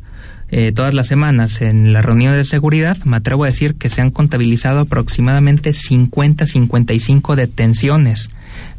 [0.50, 4.02] eh, todas las semanas en la reunión de seguridad, me atrevo a decir que se
[4.02, 8.30] han contabilizado aproximadamente 50-55 detenciones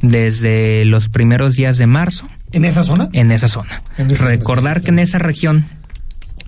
[0.01, 3.09] desde los primeros días de marzo ¿En esa zona?
[3.13, 3.83] en esa zona.
[3.99, 5.65] En Recordar que en esa región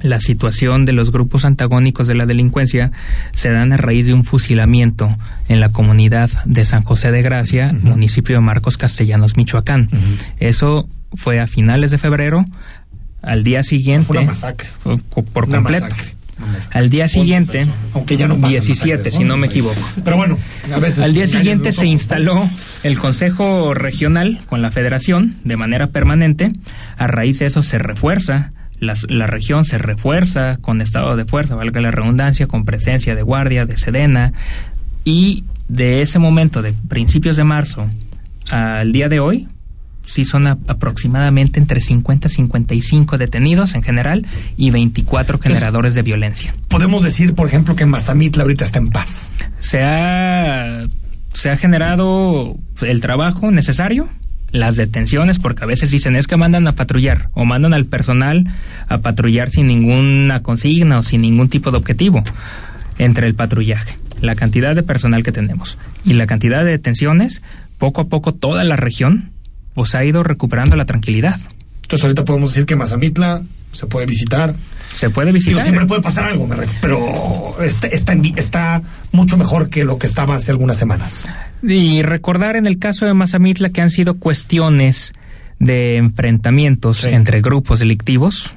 [0.01, 2.93] la situación de los grupos antagónicos de la delincuencia
[3.33, 5.09] se dan a raíz de un fusilamiento
[5.49, 9.89] en la comunidad de San José de Gracia, municipio de Marcos Castellanos, Michoacán.
[10.39, 12.45] Eso fue a finales de febrero.
[13.23, 14.69] Al día siguiente, Fue una masacre.
[14.79, 14.97] fue
[15.33, 15.85] por Una completo.
[15.87, 16.15] masacre.
[16.71, 17.67] Al día 11 siguiente.
[17.95, 19.81] Aunque ya no pasan 17, masacres, si no me equivoco.
[20.05, 20.39] Pero bueno,
[20.73, 21.03] a veces.
[21.03, 22.49] Al día siguiente se instaló
[22.85, 26.53] el Consejo Regional con la Federación de manera permanente.
[26.97, 31.55] A raíz de eso se refuerza, las- la, región se refuerza con estado de fuerza,
[31.55, 34.33] valga la redundancia, con presencia de guardia, de sedena.
[35.05, 37.89] Y de ese momento, de principios de marzo
[38.51, 39.49] al día de hoy,
[40.07, 46.03] sí son a- aproximadamente entre 50 y 55 detenidos en general y 24 generadores de
[46.03, 46.55] violencia.
[46.69, 49.33] Podemos decir, por ejemplo, que Mazamitla ahorita está en paz.
[49.59, 50.87] se ha,
[51.35, 54.09] se ha generado el trabajo necesario,
[54.51, 58.47] las detenciones, porque a veces dicen es que mandan a patrullar o mandan al personal
[58.89, 62.25] a patrullar sin ninguna consigna o sin ningún tipo de objetivo
[62.99, 67.43] entre el patrullaje, la cantidad de personal que tenemos y la cantidad de detenciones,
[67.79, 69.31] poco a poco toda la región
[69.75, 71.39] pues ha ido recuperando la tranquilidad.
[71.83, 74.55] Entonces ahorita podemos decir que Mazamitla se puede visitar.
[74.93, 75.63] Se puede visitar.
[75.63, 80.07] siempre puede pasar algo, me refiero, pero está, está, está, mucho mejor que lo que
[80.07, 81.31] estaba hace algunas semanas.
[81.63, 85.13] Y recordar en el caso de Mazamitla que han sido cuestiones
[85.59, 88.51] de enfrentamientos entre grupos delictivos.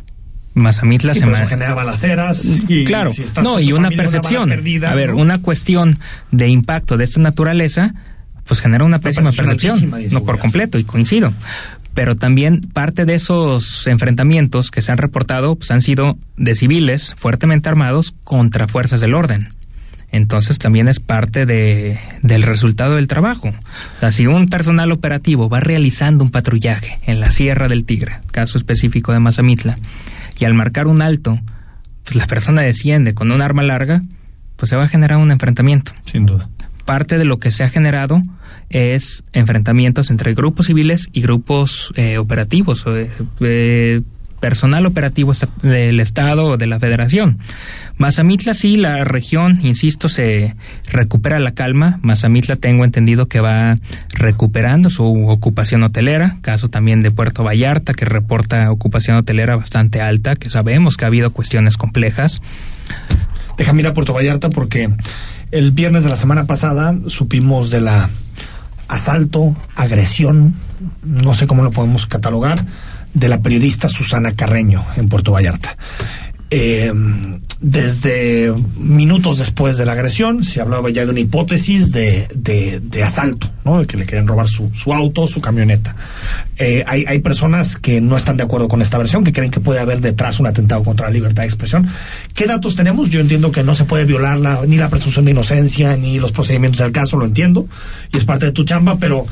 [0.54, 4.52] Mazamitla se genera balaceras y claro, no y una percepción.
[4.52, 5.98] a ver, una cuestión
[6.32, 7.94] de impacto de esta naturaleza
[8.46, 11.32] pues genera una pésima percepción, no por completo y coincido.
[11.94, 17.14] Pero también parte de esos enfrentamientos que se han reportado pues, han sido de civiles
[17.18, 19.50] fuertemente armados contra fuerzas del orden.
[20.12, 23.50] Entonces también es parte de, del resultado del trabajo.
[23.50, 28.20] O sea, si un personal operativo va realizando un patrullaje en la Sierra del Tigre,
[28.32, 29.76] caso específico de Mazamitla,
[30.38, 31.34] y al marcar un alto,
[32.04, 34.02] pues la persona desciende con un arma larga,
[34.58, 35.94] pues se va a generar un enfrentamiento.
[36.06, 36.50] Sin duda
[36.82, 38.22] parte de lo que se ha generado
[38.70, 43.10] es enfrentamientos entre grupos civiles y grupos eh, operativos, eh,
[43.42, 44.02] eh,
[44.40, 47.38] personal operativo del Estado o de la Federación.
[47.98, 50.56] Mazamitla sí, la región, insisto, se
[50.92, 52.00] recupera la calma.
[52.02, 53.76] Mazamitla tengo entendido que va
[54.14, 60.36] recuperando su ocupación hotelera, caso también de Puerto Vallarta, que reporta ocupación hotelera bastante alta,
[60.36, 62.42] que sabemos que ha habido cuestiones complejas.
[63.58, 64.90] Déjame ir a Puerto Vallarta porque
[65.52, 68.10] el viernes de la semana pasada supimos de la
[68.88, 70.56] asalto, agresión,
[71.04, 72.64] no sé cómo lo podemos catalogar,
[73.14, 75.78] de la periodista Susana Carreño en Puerto Vallarta.
[76.54, 76.92] Eh,
[77.62, 83.50] desde minutos después de la agresión se hablaba ya de una hipótesis de, de, asalto,
[83.64, 83.80] ¿no?
[83.80, 85.96] de que le quieren robar su, su auto, su camioneta.
[86.58, 89.62] Eh, hay, hay personas que no están de acuerdo con esta versión, que creen que
[89.62, 91.88] puede haber detrás un atentado contra la libertad de expresión.
[92.34, 93.10] ¿Qué datos tenemos?
[93.12, 96.34] Yo entiendo que no se puede violar la, ni la presunción de inocencia ni los
[96.34, 97.66] procedimientos del caso, lo entiendo,
[98.12, 99.26] y es parte de tu chamba, pero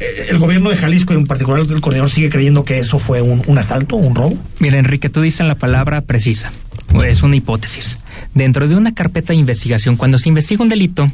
[0.00, 3.42] el gobierno de Jalisco y en particular el coordinador sigue creyendo que eso fue un,
[3.46, 4.36] un asalto, un robo.
[4.60, 6.52] Mira, Enrique, tú dices la palabra precisa.
[7.06, 7.98] Es una hipótesis.
[8.34, 11.06] Dentro de una carpeta de investigación, cuando se investiga un delito,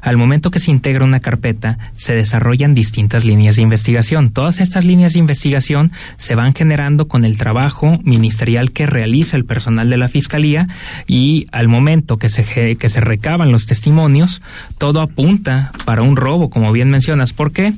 [0.00, 4.30] al momento que se integra una carpeta, se desarrollan distintas líneas de investigación.
[4.30, 9.44] Todas estas líneas de investigación se van generando con el trabajo ministerial que realiza el
[9.44, 10.66] personal de la Fiscalía
[11.06, 14.42] y al momento que se, que se recaban los testimonios,
[14.78, 17.32] todo apunta para un robo, como bien mencionas.
[17.32, 17.74] ¿Por qué?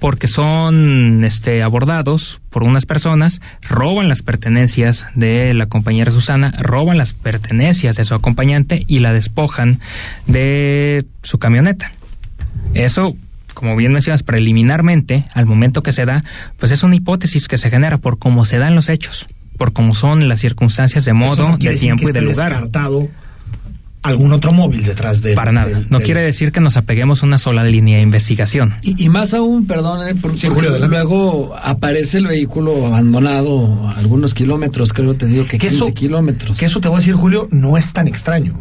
[0.00, 6.98] Porque son este, abordados por unas personas, roban las pertenencias de la compañera Susana, roban
[6.98, 9.78] las pertenencias de su acompañante y la despojan
[10.26, 11.92] de su camioneta.
[12.74, 13.14] Eso,
[13.54, 16.22] como bien mencionas, preliminarmente, al momento que se da,
[16.58, 19.26] pues es una hipótesis que se genera por cómo se dan los hechos,
[19.58, 22.70] por cómo son las circunstancias de modo, de tiempo y de lugar
[24.02, 25.82] algún otro móvil detrás de Para nada.
[25.90, 28.74] no quiere decir que nos apeguemos a una sola línea de investigación.
[28.82, 35.14] Y, más aún, perdón, eh, porque luego aparece el vehículo abandonado a algunos kilómetros, creo
[35.14, 36.58] te digo que, 15 kilómetros.
[36.58, 38.54] Que eso te voy a decir, Julio, no es tan extraño.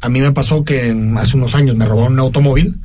[0.00, 2.76] A mí me pasó que hace unos años me robaron un automóvil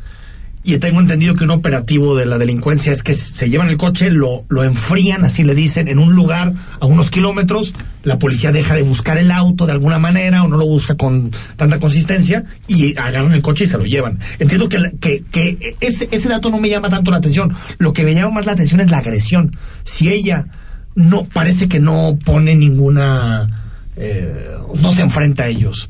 [0.64, 4.12] y tengo entendido que un operativo de la delincuencia es que se llevan el coche,
[4.12, 8.76] lo, lo enfrían, así le dicen, en un lugar a unos kilómetros, la policía deja
[8.76, 12.96] de buscar el auto de alguna manera o no lo busca con tanta consistencia y
[12.98, 14.20] agarran el coche y se lo llevan.
[14.38, 17.54] Entiendo que, que, ese, ese dato no me llama tanto la atención.
[17.80, 19.52] Lo que me llama más la atención es la agresión.
[19.84, 20.46] Si ella
[20.94, 23.48] no parece que no pone ninguna...
[23.96, 24.48] Eh,
[24.82, 25.90] no se enfrenta a ellos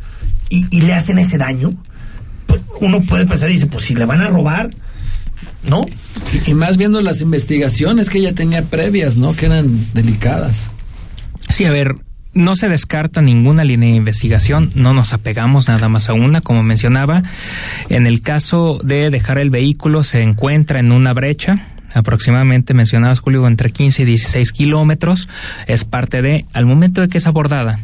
[0.49, 1.75] y, y le hacen ese daño,
[2.79, 4.69] uno puede pensar y dice, pues si le van a robar,
[5.67, 5.85] ¿no?
[6.47, 9.35] Y, más viendo las investigaciones que ella tenía previas, ¿no?
[9.35, 10.63] Que eran delicadas.
[11.49, 11.95] Sí, a ver,
[12.33, 16.63] no se descarta ninguna línea de investigación, no nos apegamos nada más a una, como
[16.63, 17.23] mencionaba.
[17.89, 23.45] En el caso de dejar el vehículo, se encuentra en una brecha, aproximadamente mencionabas Julio,
[23.47, 25.27] entre 15 y 16 kilómetros.
[25.67, 27.79] Es parte de, al momento de que es abordada,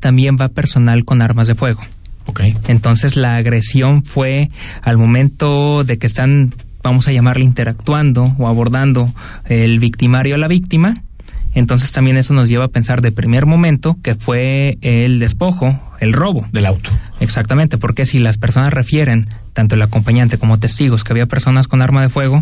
[0.00, 1.82] también va personal con armas de fuego.
[2.68, 4.48] Entonces la agresión fue
[4.82, 9.12] al momento de que están, vamos a llamarle, interactuando o abordando
[9.46, 10.94] el victimario a la víctima.
[11.52, 16.12] Entonces también eso nos lleva a pensar de primer momento que fue el despojo, el
[16.12, 16.46] robo.
[16.52, 16.90] Del auto.
[17.18, 21.82] Exactamente, porque si las personas refieren, tanto el acompañante como testigos, que había personas con
[21.82, 22.40] arma de fuego,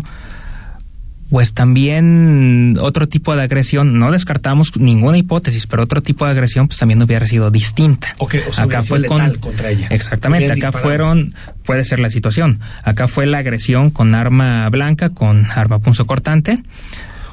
[1.29, 6.67] pues también otro tipo de agresión, no descartamos ninguna hipótesis, pero otro tipo de agresión
[6.67, 8.15] pues también hubiera sido distinta.
[8.17, 9.87] Okay, o sea, acá fue letal contra ella.
[9.91, 15.45] Exactamente, acá fueron, puede ser la situación, acá fue la agresión con arma blanca, con
[15.51, 16.63] arma punzo cortante.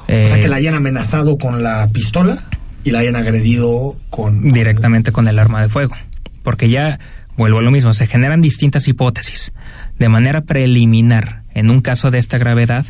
[0.03, 2.43] o sea, que la hayan amenazado con la pistola
[2.83, 4.47] y la hayan agredido con...
[4.49, 5.95] Directamente con el arma de fuego,
[6.43, 6.99] porque ya,
[7.35, 9.53] vuelvo a lo mismo, se generan distintas hipótesis.
[9.97, 12.85] De manera preliminar, en un caso de esta gravedad,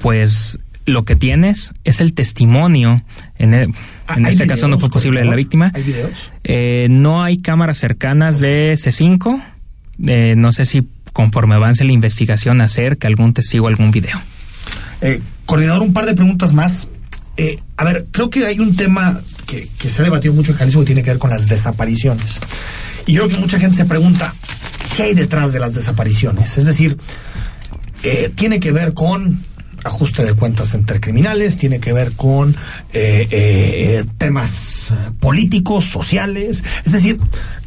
[0.00, 2.96] pues lo que tienes es el testimonio.
[3.38, 3.68] En, e-
[4.06, 5.70] Ah, en ¿hay este caso no fue posible de la víctima.
[5.74, 6.32] ¿Hay videos?
[6.42, 9.40] Eh, no hay cámaras cercanas de C5.
[10.06, 14.18] Eh, no sé si conforme avance la investigación acerca algún testigo algún video.
[15.00, 16.88] Eh, coordinador, un par de preguntas más.
[17.36, 20.58] Eh, a ver, creo que hay un tema que, que se ha debatido mucho en
[20.58, 22.40] Jalisco que tiene que ver con las desapariciones.
[23.06, 24.34] Y yo creo que mucha gente se pregunta,
[24.96, 26.58] ¿qué hay detrás de las desapariciones?
[26.58, 26.96] Es decir,
[28.02, 29.40] eh, tiene que ver con
[29.84, 32.54] ajuste de cuentas entre criminales, tiene que ver con
[32.92, 36.64] eh, eh, temas eh, políticos, sociales.
[36.84, 37.18] Es decir,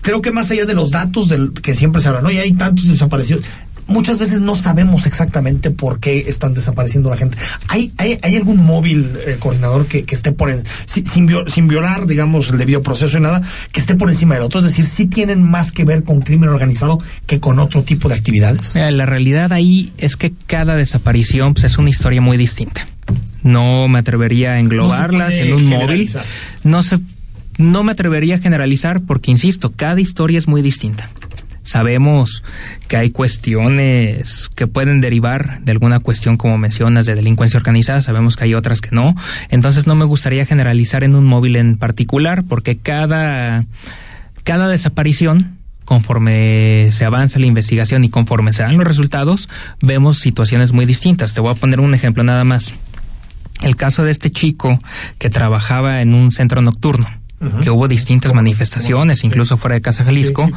[0.01, 2.31] creo que más allá de los datos del, que siempre se habla, ¿no?
[2.31, 3.43] Y hay tantos desaparecidos.
[3.87, 7.37] Muchas veces no sabemos exactamente por qué están desapareciendo la gente.
[7.67, 11.67] ¿Hay, hay, hay algún móvil eh, coordinador que, que esté por en- si- sin, sin
[11.67, 14.59] violar, digamos, el debido proceso y nada, que esté por encima del otro?
[14.59, 18.15] Es decir, sí tienen más que ver con crimen organizado que con otro tipo de
[18.15, 18.75] actividades.
[18.75, 22.85] Mira, la realidad ahí es que cada desaparición pues, es una historia muy distinta.
[23.43, 26.09] No me atrevería a englobarlas en un móvil.
[26.63, 26.99] No se,
[27.57, 31.09] no me atrevería a generalizar porque, insisto, cada historia es muy distinta.
[31.63, 32.43] Sabemos
[32.87, 38.01] que hay cuestiones que pueden derivar de alguna cuestión, como mencionas, de delincuencia organizada.
[38.01, 39.15] Sabemos que hay otras que no.
[39.49, 43.63] Entonces no me gustaría generalizar en un móvil en particular porque cada,
[44.43, 49.49] cada desaparición conforme se avanza la investigación y conforme se dan los resultados,
[49.81, 51.33] vemos situaciones muy distintas.
[51.33, 52.73] Te voy a poner un ejemplo nada más.
[53.61, 54.79] El caso de este chico
[55.17, 57.07] que trabajaba en un centro nocturno,
[57.61, 60.47] que hubo distintas manifestaciones, incluso fuera de Casa Jalisco,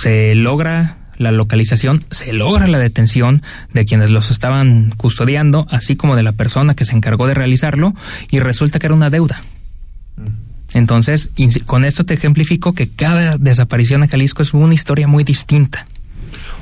[0.00, 3.40] se logra la localización, se logra la detención
[3.72, 7.94] de quienes los estaban custodiando, así como de la persona que se encargó de realizarlo,
[8.30, 9.40] y resulta que era una deuda.
[10.74, 15.24] Entonces, insi- con esto te ejemplifico que cada desaparición en Jalisco es una historia muy
[15.24, 15.86] distinta.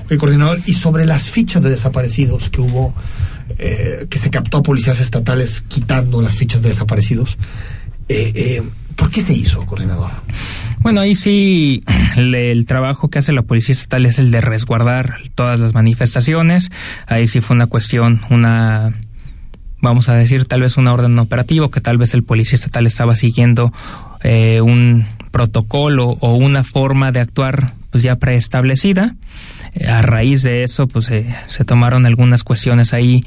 [0.09, 2.95] Oye, coordinador, y sobre las fichas de desaparecidos que hubo,
[3.59, 7.39] eh, que se captó a policías estatales quitando las fichas de desaparecidos,
[8.09, 8.63] eh, eh,
[8.95, 10.11] ¿por qué se hizo, coordinador?
[10.85, 11.81] Bueno, ahí sí,
[12.17, 16.71] el, trabajo que hace la Policía Estatal es el de resguardar todas las manifestaciones.
[17.07, 18.93] Ahí sí fue una cuestión, una,
[19.81, 23.17] vamos a decir, tal vez una orden operativa, que tal vez el Policía Estatal estaba
[23.17, 23.73] siguiendo
[24.23, 29.17] eh, un protocolo o una forma de actuar pues ya preestablecida.
[29.89, 33.23] A raíz de eso, pues se tomaron algunas cuestiones ahí,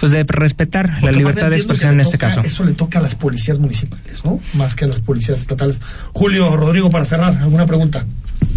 [0.00, 2.40] pues de respetar la Porque libertad aparte de expresión en este caso.
[2.40, 4.40] Eso le toca a las policías municipales, ¿no?
[4.54, 5.80] Más que a las policías estatales.
[6.12, 8.04] Julio, Rodrigo, para cerrar, ¿alguna pregunta?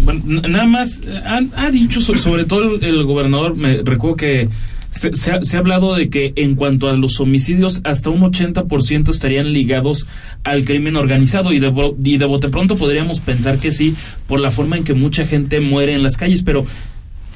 [0.04, 4.48] Bueno, nada más, han- ha, dicho, so- sobre todo el, el gobernador, me recuerdo que
[4.90, 8.20] se, se ha, se ha hablado de que en cuanto a los homicidios, hasta un
[8.22, 10.06] 80% estarían ligados
[10.42, 13.94] al crimen organizado y de, bo- y de bote pronto podríamos pensar que sí,
[14.26, 16.66] por la forma en que mucha gente muere en las calles, pero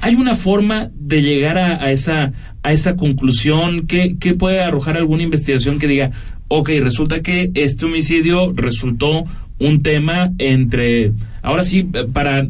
[0.05, 2.31] ¿hay una forma de llegar a, a esa,
[2.61, 3.87] a esa conclusión?
[3.87, 6.11] ¿Qué, ¿Qué puede arrojar alguna investigación que diga,
[6.47, 9.25] ok, resulta que este homicidio resultó
[9.57, 12.47] un tema entre, ahora sí, para,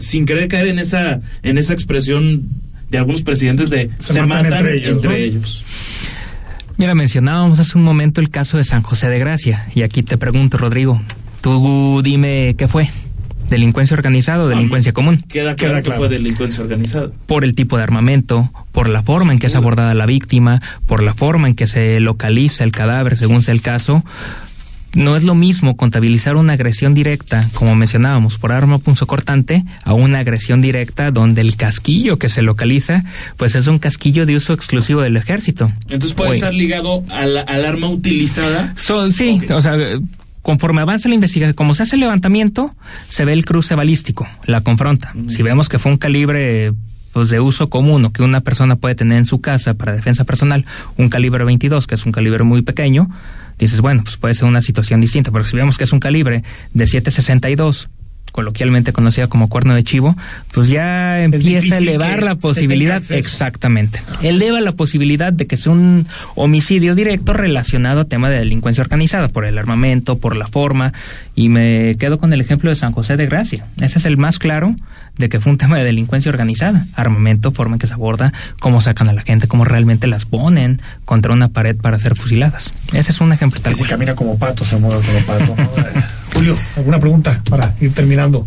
[0.00, 2.48] sin querer caer en esa, en esa expresión
[2.90, 5.14] de algunos presidentes de Se matan entre ellos, entre ¿no?
[5.14, 5.64] ellos.
[6.78, 9.66] Mira, mencionábamos hace un momento el caso de San José de Gracia.
[9.72, 11.00] Y aquí te pregunto, Rodrigo,
[11.42, 12.88] tú dime qué fue.
[13.50, 15.18] ¿Delincuencia organizada o delincuencia común?
[15.28, 15.98] Queda claro Queda que claro.
[16.00, 17.10] fue delincuencia organizada.
[17.26, 21.02] Por el tipo de armamento, por la forma en que es abordada la víctima, por
[21.02, 24.04] la forma en que se localiza el cadáver, según sea el caso.
[24.94, 30.20] No es lo mismo contabilizar una agresión directa, como mencionábamos, por arma punzocortante, a una
[30.20, 33.02] agresión directa donde el casquillo que se localiza,
[33.36, 35.66] pues es un casquillo de uso exclusivo del ejército.
[35.90, 36.38] Entonces puede Oye.
[36.38, 38.72] estar ligado a la- al arma utilizada.
[38.76, 39.76] So- sí, o sea,
[40.48, 42.74] conforme avanza la investigación, como se hace el levantamiento,
[43.06, 45.12] se ve el cruce balístico, la confronta.
[45.28, 46.72] Si vemos que fue un calibre
[47.12, 50.24] pues de uso común o que una persona puede tener en su casa para defensa
[50.24, 50.64] personal,
[50.96, 53.10] un calibre 22, que es un calibre muy pequeño,
[53.58, 56.42] dices, bueno, pues puede ser una situación distinta, pero si vemos que es un calibre
[56.72, 57.90] de 762,
[58.32, 60.16] coloquialmente conocida como cuerno de chivo,
[60.52, 65.72] pues ya empieza a elevar la se posibilidad, exactamente, eleva la posibilidad de que sea
[65.72, 70.92] un homicidio directo relacionado a tema de delincuencia organizada, por el armamento, por la forma,
[71.34, 73.66] y me quedo con el ejemplo de San José de Gracia.
[73.80, 74.74] Ese es el más claro
[75.16, 78.80] de que fue un tema de delincuencia organizada, armamento, forma en que se aborda, cómo
[78.80, 82.70] sacan a la gente, cómo realmente las ponen contra una pared para ser fusiladas.
[82.92, 83.90] Ese es un ejemplo tal Que si cual.
[83.90, 85.54] camina como pato, se mueve como pato.
[85.56, 85.68] ¿no?
[86.34, 88.46] Julio, ¿alguna pregunta para ir terminando?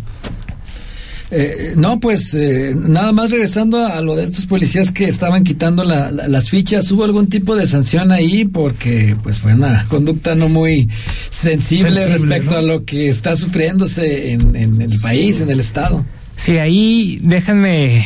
[1.34, 5.45] Eh, no, pues eh, nada más regresando a, a lo de estos policías que estaban
[5.45, 8.43] quitando la- la- las fichas, ¿hubo algún tipo de sanción ahí?
[8.43, 10.89] Porque pues fue una conducta no muy
[11.29, 12.57] sensible, Sensible, respecto ¿no?
[12.57, 16.05] a lo que está sufriéndose en, en el país, en el estado.
[16.36, 18.05] Sí, ahí déjenme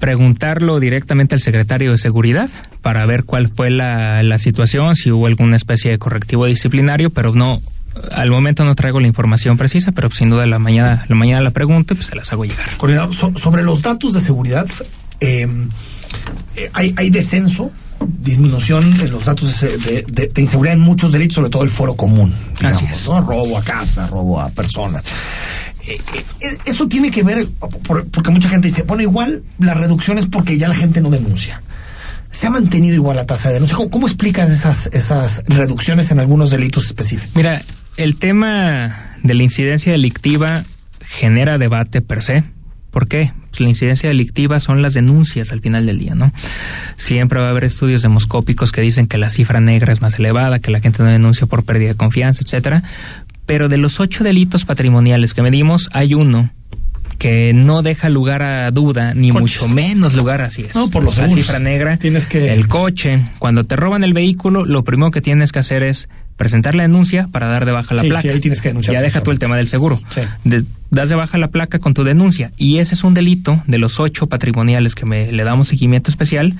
[0.00, 2.48] preguntarlo directamente al secretario de Seguridad
[2.80, 7.34] para ver cuál fue la, la situación, si hubo alguna especie de correctivo disciplinario, pero
[7.34, 7.60] no,
[8.12, 11.50] al momento no traigo la información precisa, pero sin duda la mañana la mañana la
[11.50, 12.68] pregunto y pues se las hago llegar.
[12.76, 14.66] Coordinador, so- sobre los datos de seguridad,
[15.20, 15.46] eh,
[16.56, 17.70] eh, hay, hay descenso,
[18.18, 21.62] disminución en los datos de, se- de- de- de inseguridad en muchos delitos, sobre todo
[21.62, 22.34] el foro común.
[22.64, 23.06] Así es.
[23.06, 23.20] ¿no?
[23.20, 25.02] Robo a casa, robo a personas.
[25.86, 27.46] Eh, eh, eso tiene que ver,
[27.84, 31.10] por- porque mucha gente dice, bueno, igual la reducción es porque ya la gente no
[31.10, 31.62] denuncia.
[32.30, 33.76] ¿Se ha mantenido igual la tasa de denuncia?
[33.76, 37.36] ¿Cómo, cómo explican esas, esas reducciones en algunos delitos específicos?
[37.36, 37.60] Mira,
[37.96, 40.64] el tema de la incidencia delictiva
[41.00, 42.42] genera debate per se.
[42.90, 43.32] ¿Por qué?
[43.50, 46.32] Pues la incidencia delictiva son las denuncias al final del día, ¿no?
[46.96, 50.58] Siempre va a haber estudios demoscópicos que dicen que la cifra negra es más elevada,
[50.58, 52.82] que la gente no denuncia por pérdida de confianza, etcétera.
[53.46, 56.50] Pero de los ocho delitos patrimoniales que medimos, hay uno
[57.18, 59.62] que no deja lugar a duda, ni Coches.
[59.62, 60.74] mucho menos lugar así es.
[60.74, 61.44] No, por los La seguros.
[61.44, 65.52] cifra negra, Tienes que- el coche, cuando te roban el vehículo, lo primero que tienes
[65.52, 68.22] que hacer es presentar la denuncia para dar de baja la Sí, placa.
[68.22, 70.00] sí, ahí tienes que denunciar Ya deja tú el tema del seguro.
[70.08, 70.20] Sí.
[70.44, 72.50] De- das de baja la placa con tu denuncia.
[72.56, 76.54] Y ese es un delito de los ocho patrimoniales que me, le damos seguimiento especial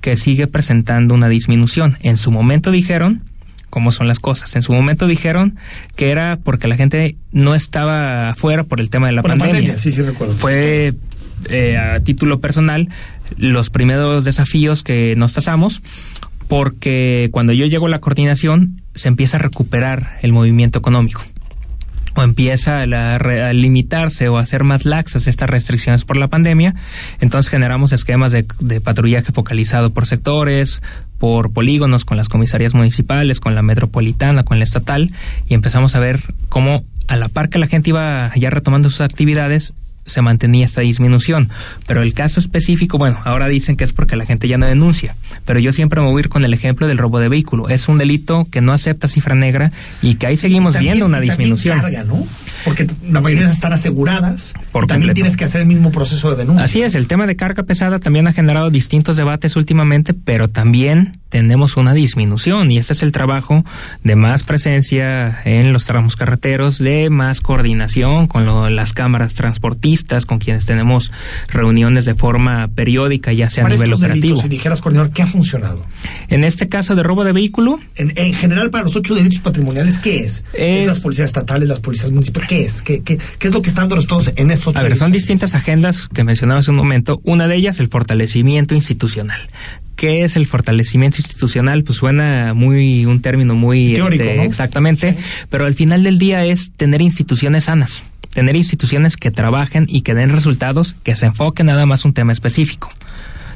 [0.00, 1.96] que sigue presentando una disminución.
[2.00, 3.22] En su momento dijeron
[3.70, 4.56] cómo son las cosas.
[4.56, 5.56] En su momento dijeron
[5.96, 9.36] que era porque la gente no estaba afuera por el tema de la Por la
[9.36, 9.72] pandemia.
[9.72, 10.34] pandemia, sí, sí recuerdo.
[10.34, 10.94] Fue
[11.48, 12.88] eh, a título personal
[13.36, 15.82] los primeros desafíos que nos tasamos
[16.48, 21.22] porque cuando yo llego a la coordinación se empieza a recuperar el movimiento económico.
[22.14, 26.26] O empieza a, la- a limitarse o a hacer más laxas estas restricciones por la
[26.26, 26.74] pandemia,
[27.20, 30.82] entonces generamos esquemas de, de patrullaje focalizado por sectores,
[31.18, 35.12] por polígonos, con las comisarías municipales, con la metropolitana, con la estatal,
[35.46, 39.00] y empezamos a ver cómo a la par que la gente iba ya retomando sus
[39.02, 39.72] actividades,
[40.08, 41.50] se mantenía esta disminución.
[41.86, 45.16] Pero el caso específico, bueno, ahora dicen que es porque la gente ya no denuncia,
[45.44, 47.68] pero yo siempre me voy a ir con el ejemplo del robo de vehículo.
[47.68, 49.70] Es un delito que no acepta cifra negra
[50.02, 51.80] y que ahí seguimos también- viendo una disminución.
[51.80, 52.26] carga, ¿no?
[52.64, 54.54] Porque la mayoría están aseguradas.
[54.72, 55.14] Por también completo.
[55.14, 56.64] tienes que hacer el mismo proceso de denuncia.
[56.64, 61.12] Así es, el tema de carga pesada también ha generado distintos debates últimamente, pero también
[61.28, 63.64] tenemos una disminución y este es el trabajo
[64.02, 69.97] de más presencia en los tramos carreteros, de más coordinación con lo- las cámaras transportistas,
[70.26, 71.10] con quienes tenemos
[71.48, 74.22] reuniones de forma periódica, ya sea a nivel estos operativo.
[74.24, 75.84] delitos, si dijeras, coordinador, ¿qué ha funcionado?
[76.28, 79.98] En este caso de robo de vehículo, En, en general, para los ocho delitos patrimoniales,
[79.98, 80.44] ¿qué es?
[80.54, 82.48] Es- ¿Es las policías estatales, las policías municipales?
[82.48, 82.82] ¿Qué es?
[82.82, 85.12] ¿Qué, qué, qué es lo que están dando todos en estos ocho A ver, son
[85.12, 87.18] distintas agendas que mencionaba hace un momento.
[87.24, 89.40] Una de ellas, el fortalecimiento institucional.
[89.96, 91.82] ¿Qué es el fortalecimiento institucional?
[91.82, 94.42] Pues suena muy, un término muy Teórico, este, ¿no?
[94.44, 95.16] exactamente,
[95.50, 100.14] pero al final del día es tener instituciones sanas, tener instituciones que trabajen y que
[100.14, 102.88] den resultados, que se enfoquen nada más un tema específico.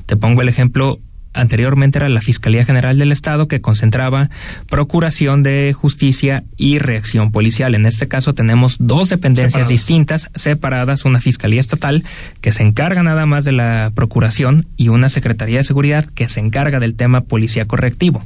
[0.07, 1.01] Te pongo el ejemplo
[1.35, 4.29] anteriormente era la Fiscalía General del Estado que concentraba
[4.69, 7.75] procuración de justicia y reacción policial.
[7.75, 9.69] En este caso tenemos dos dependencias Separadas.
[9.69, 12.05] distintas, separadas, una Fiscalía Estatal
[12.41, 16.41] que se encarga nada más de la procuración y una Secretaría de Seguridad que se
[16.41, 18.25] encarga del tema policía correctivo.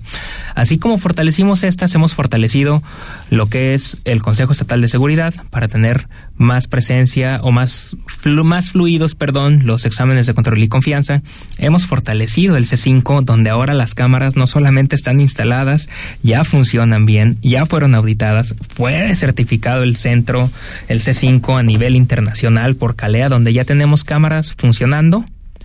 [0.55, 2.83] Así como fortalecimos estas, hemos fortalecido
[3.31, 8.45] lo que es el Consejo Estatal de Seguridad para tener más presencia o más, flu-
[8.45, 11.23] más fluidos, perdón, los exámenes de control y confianza.
[11.59, 15.89] Hemos fortalecido el C5, donde ahora las cámaras no solamente están instaladas,
[16.23, 20.51] ya funcionan bien, ya fueron auditadas, fue certificado el centro,
[20.89, 25.25] el C5 a nivel internacional por Calea, donde ya tenemos cámaras funcionando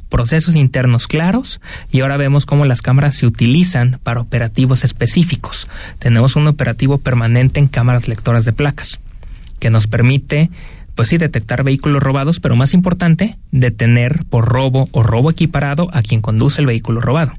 [0.09, 5.67] procesos internos claros y ahora vemos cómo las cámaras se utilizan para operativos específicos.
[5.99, 8.99] Tenemos un operativo permanente en cámaras lectoras de placas
[9.59, 10.49] que nos permite,
[10.95, 16.01] pues sí, detectar vehículos robados, pero más importante, detener por robo o robo equiparado a
[16.01, 17.31] quien conduce el vehículo robado.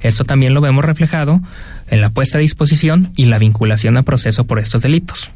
[0.00, 1.40] Esto también lo vemos reflejado
[1.88, 5.30] en la puesta a disposición y la vinculación a proceso por estos delitos.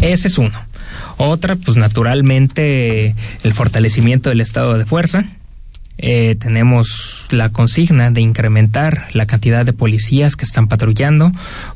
[0.00, 0.58] Ese es uno.
[1.16, 5.24] Otra, pues naturalmente, el fortalecimiento del estado de fuerza.
[5.98, 11.32] Eh, tenemos la consigna de incrementar la cantidad de policías que están patrullando,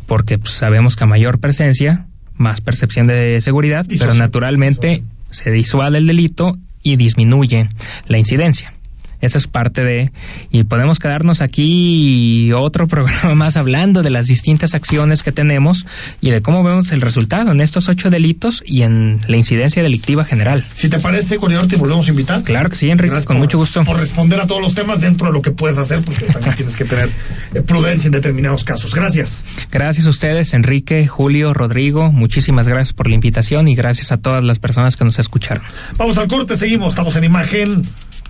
[0.06, 2.04] porque pues, sabemos que a mayor presencia,
[2.41, 7.68] más percepción de seguridad, pero naturalmente se disuade el delito y disminuye
[8.09, 8.72] la incidencia.
[9.21, 10.12] Eso es parte de...
[10.51, 15.87] Y podemos quedarnos aquí otro programa más hablando de las distintas acciones que tenemos
[16.21, 20.25] y de cómo vemos el resultado en estos ocho delitos y en la incidencia delictiva
[20.25, 20.64] general.
[20.73, 22.43] Si te parece, coordinador, te volvemos a invitar.
[22.43, 23.85] Claro que sí, Enrique, Gracias con por- mucho gusto.
[23.85, 26.77] Por responder a todos los temas dentro de lo que puedes hacer, porque también tienes
[26.77, 27.11] que tener
[27.55, 28.95] eh, prudencia en determinados casos.
[28.95, 29.45] Gracias.
[29.71, 32.11] Gracias a ustedes, Enrique, Julio, Rodrigo.
[32.12, 35.62] Muchísimas gracias por la invitación y gracias a todas las personas que nos escucharon.
[35.97, 36.91] Vamos al corte, seguimos.
[36.91, 37.83] Estamos en imagen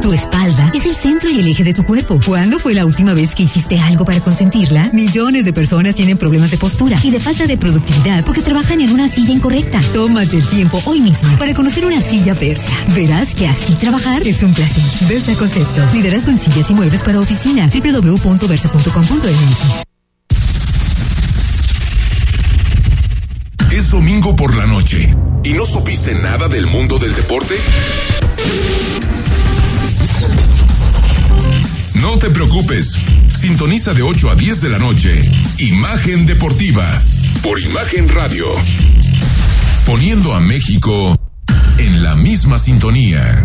[0.00, 2.18] Tu espalda es el centro y el eje de tu cuerpo.
[2.24, 4.88] ¿Cuándo fue la última vez que hiciste algo para consentirla?
[4.92, 8.92] Millones de personas tienen problemas de postura y de falta de productividad porque trabajan en
[8.92, 9.80] una silla incorrecta.
[9.92, 12.72] Tómate el tiempo hoy mismo para conocer una silla Versa.
[12.94, 14.82] Verás que así trabajar es un placer.
[15.08, 15.82] Versa Concepto.
[15.92, 17.68] Liderazgo en sillas y muebles para oficina.
[17.68, 19.84] www.versa.com.mx.
[23.70, 27.56] Es domingo por la noche y no supiste nada del mundo del deporte.
[32.00, 32.98] No te preocupes.
[33.28, 35.20] Sintoniza de 8 a 10 de la noche.
[35.58, 36.86] Imagen Deportiva.
[37.42, 38.46] Por Imagen Radio.
[39.84, 41.18] Poniendo a México
[41.78, 43.44] en la misma sintonía.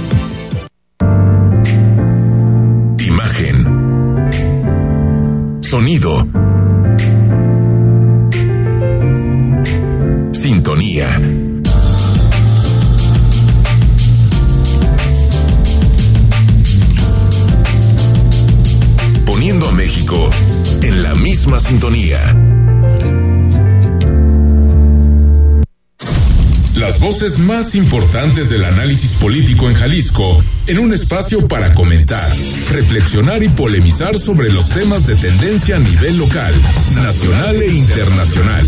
[5.71, 6.27] Sonido.
[10.33, 11.07] Sintonía.
[19.25, 20.29] Poniendo a México
[20.81, 22.19] en la misma sintonía.
[26.75, 32.29] Las voces más importantes del análisis político en Jalisco en un espacio para comentar,
[32.71, 36.53] reflexionar y polemizar sobre los temas de tendencia a nivel local,
[36.95, 38.65] nacional e internacional.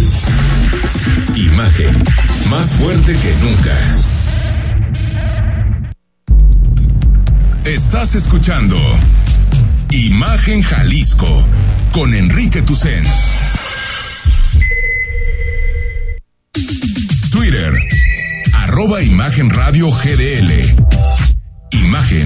[1.36, 2.04] Imagen,
[2.50, 3.78] más fuerte que nunca.
[7.66, 8.78] Estás escuchando
[9.90, 11.46] Imagen Jalisco
[11.92, 13.04] con Enrique Tucen.
[17.32, 17.74] Twitter,
[18.54, 20.93] arroba Imagen Radio GDL.
[21.84, 22.26] Imagen,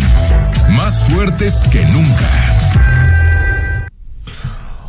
[0.72, 2.30] más fuertes que nunca.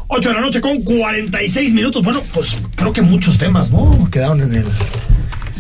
[0.09, 2.03] 8 de la noche con 46 minutos.
[2.03, 4.09] Bueno, pues creo que muchos temas, ¿no?
[4.11, 4.67] Quedaron en el.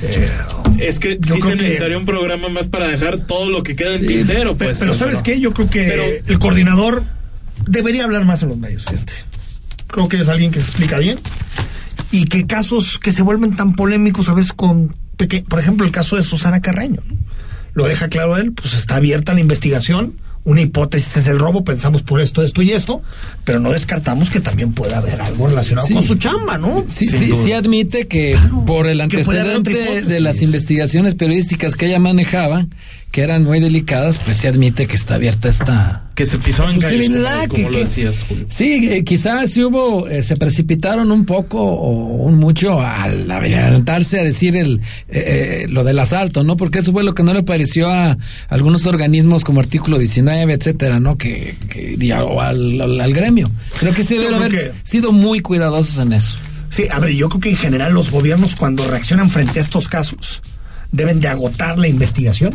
[0.03, 0.31] eh,
[0.79, 3.63] Es que Yo sí creo se que- necesitaría un programa más para dejar todo lo
[3.63, 4.79] que queda en pe- tintero, pues.
[4.79, 5.41] pero ¿sabes qué?
[5.41, 7.03] Yo creo que Pero- el coordinador
[7.67, 9.13] debería hablar más en los medios, fíjate.
[9.89, 11.19] Creo que es alguien que se explica bien.
[12.11, 14.95] Y que casos que se vuelven tan polémicos a veces con...
[15.19, 17.01] peque- Por ejemplo, el caso de Susana Carreño.
[17.07, 17.17] ¿no?
[17.79, 20.15] Lo deja claro él, pues está abierta la investigación.
[20.45, 23.03] Una hipótesis es el robo, pensamos por esto, esto y esto,
[23.45, 25.95] pero no descartamos que también pueda haber algo relacionado Sí.
[25.95, 26.85] con su chamba, ¿no?
[26.89, 27.45] Sí, Sin sí, duda.
[27.45, 32.67] sí admite que por el antecedente de las investigaciones periodísticas que ella manejaba,
[33.11, 36.37] que eran muy delicadas, pues sí admite que está abierta esta Que se
[37.49, 38.47] como, que, lo que- decías, Julio.
[38.51, 41.91] sí, eh, quizás sí hubo, eh, se precipitaron un poco o
[42.25, 46.57] un mucho al adelantarse a decir el eh, eh, lo del asalto, ¿no?
[46.59, 48.17] Porque eso fue lo que no le pareció a
[48.49, 51.17] algunos organismos como artículo 19, etcétera, ¿no?
[51.19, 53.51] Que, que o al, al- al gremio.
[53.81, 56.37] Creo que sí deben haber que- sido muy cuidadosos en eso.
[56.71, 59.89] Sí, a ver, yo creo que en general los gobiernos cuando reaccionan frente a estos
[59.89, 60.43] casos
[60.93, 62.53] deben de agotar la investigación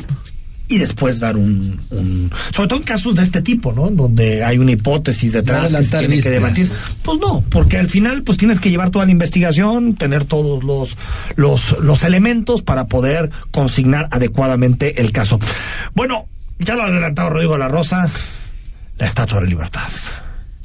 [0.70, 3.90] y después dar un, un- sobre todo en casos de este tipo, ¿no?
[3.92, 6.72] Donde hay una hipótesis detrás que se tiene que debatir.
[7.04, 10.98] Pues no, porque al final pues tienes que llevar toda la investigación, tener todos los
[11.36, 15.38] los los elementos para poder consignar adecuadamente el caso.
[15.96, 16.28] Bueno,
[16.60, 18.10] ya lo ha adelantado Rodrigo de la Rosa,
[18.98, 19.90] la Estatua de la Libertad.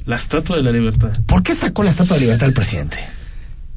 [0.05, 1.11] La estatua de la libertad.
[1.27, 2.97] ¿Por qué sacó la Estatua de la Libertad el presidente?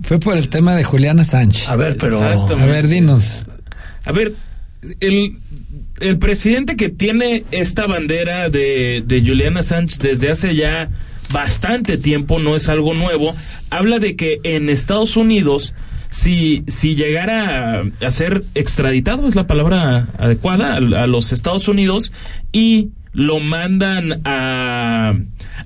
[0.02, 1.68] Fue por el tema de Juliana Sánchez.
[1.68, 2.22] A ver, pero.
[2.22, 3.44] A ver, dinos.
[4.06, 4.32] A ver,
[5.00, 5.38] el,
[6.00, 10.88] el presidente que tiene esta bandera de, de Juliana Sánchez desde hace ya
[11.32, 13.34] bastante tiempo, no es algo nuevo,
[13.70, 15.74] habla de que en Estados Unidos,
[16.12, 21.66] si, si llegara a, a ser extraditado, es la palabra adecuada, a, a los Estados
[21.66, 22.12] Unidos,
[22.52, 25.14] y lo mandan a,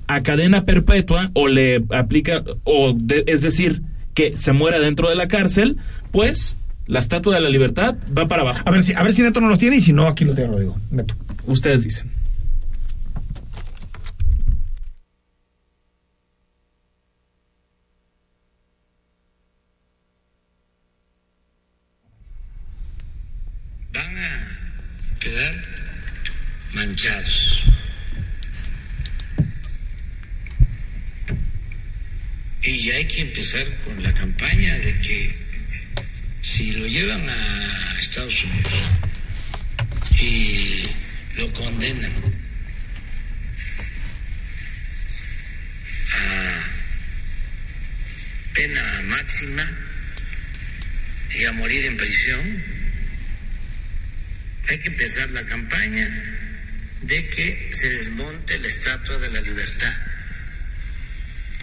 [0.07, 3.81] a cadena perpetua o le aplica, o de- es decir,
[4.13, 5.77] que se muera dentro de la cárcel,
[6.11, 8.61] pues la estatua de la libertad va para abajo.
[8.65, 10.33] A ver si, a ver si Neto no los tiene y si no, aquí lo
[10.33, 10.77] tengo, lo digo.
[10.89, 11.13] Neto.
[11.45, 12.09] Ustedes dicen.
[26.73, 27.63] Manchados.
[32.63, 35.35] Y hay que empezar con la campaña de que
[36.41, 38.73] si lo llevan a Estados Unidos
[40.19, 40.83] y
[41.37, 42.11] lo condenan
[46.13, 46.59] a
[48.53, 49.77] pena máxima
[51.31, 52.76] y a morir en prisión,
[54.69, 56.07] hay que empezar la campaña
[57.01, 59.93] de que se desmonte la estatua de la libertad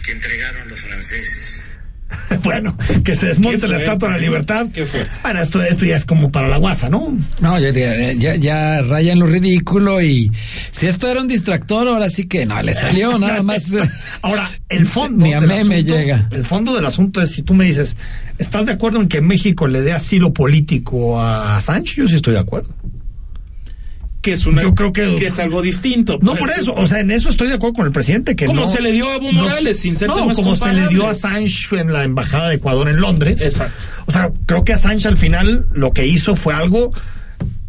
[0.03, 1.63] que entregaron los franceses.
[2.43, 4.67] bueno, que se desmonte la estatua de la libertad.
[4.71, 5.11] Qué fuerte.
[5.23, 7.17] Bueno, esto, esto ya es como para la guasa, ¿no?
[7.41, 10.31] No, ya, ya, ya, ya rayan lo ridículo y
[10.71, 13.73] si esto era un distractor, ahora sí que no, le salió nada más.
[13.73, 13.81] eh,
[14.21, 15.25] Ahora, el fondo.
[15.25, 16.29] Ni a del mí me asunto- llega.
[16.31, 17.97] El fondo del asunto es si tú me dices,
[18.37, 21.95] ¿estás de acuerdo en que México le dé asilo político a Sánchez?
[21.95, 22.69] Yo sí estoy de acuerdo.
[24.25, 26.17] Que es una, Yo creo que- es algo distinto.
[26.19, 28.47] No Pues, por eso, o sea, en eso estoy de acuerdo con el presidente que
[28.47, 30.87] Como no- se le dio a Evo no- Morales, sin ser No, como se le
[30.87, 31.11] dio a.
[31.11, 33.39] Assange en la embajada de Ecuador en Londres.
[33.43, 33.75] Exacto.
[34.07, 36.89] O sea, creo que Assange al final lo que hizo fue algo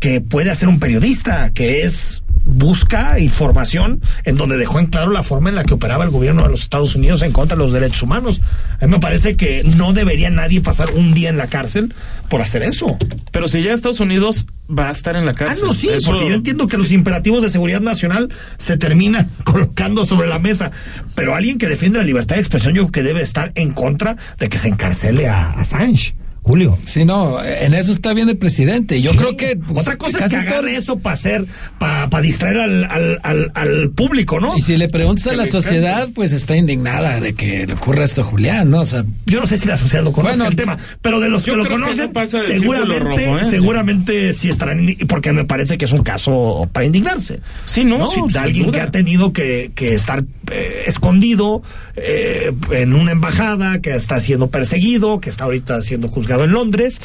[0.01, 5.23] que puede hacer un periodista, que es busca información en donde dejó en claro la
[5.23, 7.73] forma en la que operaba el gobierno de los Estados Unidos en contra de los
[7.73, 8.41] derechos humanos.
[8.81, 11.93] A mí me parece que no debería nadie pasar un día en la cárcel
[12.29, 12.97] por hacer eso.
[13.33, 15.65] Pero si ya Estados Unidos va a estar en la Ah, cárcel.
[15.67, 20.05] no, sí, Eso- porque yo entiendo que los imperativos de seguridad nacional se terminan colocando
[20.05, 20.71] sobre la mesa.
[21.15, 24.17] Pero alguien que defiende la libertad de expresión, yo creo que debe estar en contra
[24.39, 26.15] de que se encarcele a Assange.
[26.47, 26.79] Julio.
[26.85, 29.03] Sí, no, en eso está bien el presidente.
[29.03, 29.57] Yo creo que.
[29.57, 31.45] pues, Otra cosa es que todo- eso para hacer,
[31.79, 34.57] para distraer al, al, al, al público, ¿no?
[34.57, 38.21] Y si le preguntas a la sociedad, pues está indignada de que le ocurra esto
[38.21, 38.83] a Julián, ¿no?
[38.83, 41.29] O sea, Yo no sé si la sociedad lo conoce Bueno, el tema, pero de
[41.31, 43.45] los que lo que conocen, no seguramente, rojo, ¿eh?
[43.51, 47.41] seguramente sí estarán, porque me parece que es un caso para indignarse.
[47.65, 48.73] Sí, no, sí, de alguien duda.
[48.79, 50.23] que ha tenido que, que estar
[50.53, 51.63] eh, escondido
[51.97, 57.01] eh, en una embajada, que está siendo perseguido, que está ahorita siendo juzgado en Londres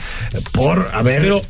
[0.51, 1.41] por haber Pero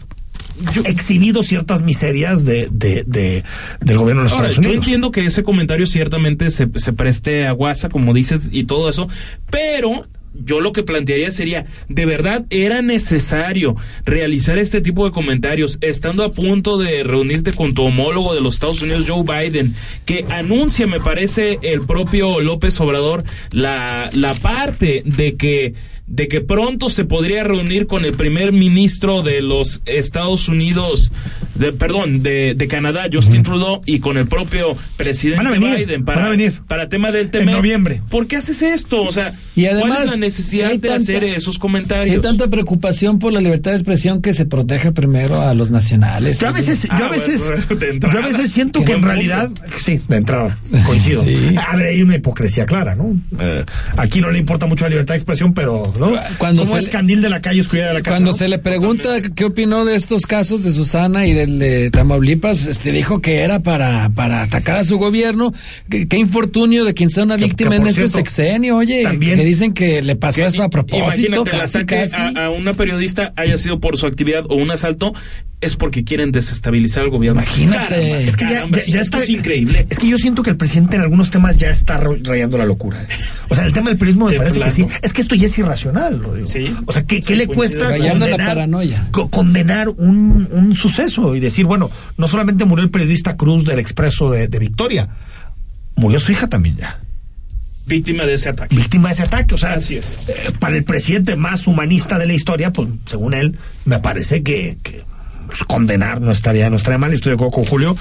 [0.86, 3.43] exhibido ciertas miserias de, de, de-
[3.79, 4.86] del gobierno de los Ahora, Estados yo Unidos.
[4.86, 9.07] entiendo que ese comentario ciertamente se, se preste a guasa, como dices, y todo eso,
[9.49, 13.75] pero yo lo que plantearía sería, ¿de verdad era necesario
[14.05, 18.53] realizar este tipo de comentarios estando a punto de reunirte con tu homólogo de los
[18.53, 19.73] Estados Unidos, Joe Biden,
[20.05, 25.73] que anuncia, me parece, el propio López Obrador, la, la parte de que
[26.12, 31.12] de que pronto se podría reunir con el primer ministro de los Estados Unidos,
[31.55, 35.78] de, perdón, de, de Canadá, Justin Trudeau, y con el propio presidente Van a venir,
[35.78, 36.62] Biden para, van a venir.
[36.68, 37.51] para tema del En tema.
[37.53, 38.01] noviembre.
[38.09, 39.01] ¿Por qué haces esto?
[39.03, 42.07] O sea, Y además, ¿cuál es la necesidad si de tanta- hacer esos comentarios?
[42.07, 45.72] si hay tanta preocupación por la libertad de expresión que se proteja primero a los
[45.72, 46.39] nacionales.
[46.39, 47.51] Yo a veces, yo a Ah, veces,
[48.12, 51.24] yo a veces siento que en realidad, sí, de entrada, coincido.
[51.24, 51.55] Sí.
[51.57, 53.18] A ver, hay una hipocresía clara, ¿no?
[53.39, 53.64] Eh,
[53.97, 56.20] aquí no le importa mucho la libertad de expresión, pero, ¿no?
[56.38, 58.16] Cuando Como se es le- candil de la calle, oscuridad de la casa.
[58.18, 58.38] Cuando ¿no?
[58.38, 62.91] se le pregunta qué opinó de estos casos de Susana y del de Tamaulipas, este
[62.91, 65.54] dijo que era para, para atacar a su gobierno.
[65.89, 69.04] Qué, qué infortunio de quien sea una Que- víctima que en este cierto, sexenio, oye,
[69.04, 72.38] también- que dicen que le pasó Que eso a propósito, Imagínate, el casi, ataque casi.
[72.38, 75.14] A, a una periodista haya sido por su actividad o un asalto,
[75.62, 77.41] es porque quieren desestabilizar al gobierno.
[77.41, 77.93] Imagínate.
[77.95, 79.24] Caramba, Es que ya, caramba, ya- está.
[79.24, 79.86] es increíble.
[79.91, 83.06] Es que yo siento que el presidente en algunos temas ya está rayando la locura.
[83.47, 84.86] O sea, el tema del periodismo me De parece que sí.
[85.04, 85.91] Es que esto ya es irracional.
[85.92, 86.46] Lo digo.
[86.46, 86.76] Sí.
[86.86, 89.08] O sea, ¿qué, le cuesta condenar, paranoia.
[89.12, 93.80] co- condenar un, un suceso y decir, bueno, no solamente murió el periodista Cruz del
[93.80, 95.10] Expreso de, de Victoria,
[95.96, 97.00] murió su hija también ya.
[97.88, 98.76] Víctima de ese ataque.
[98.76, 99.56] Víctima de ese ataque.
[99.56, 100.18] O sea, Así es.
[100.28, 104.78] eh, para el presidente más humanista de la historia, pues según él, me parece que,
[104.84, 105.04] que,
[105.48, 107.12] pues, condenar no estaría, no estaría mal.
[107.14, 107.98] Estoy de acuerdo con Julio.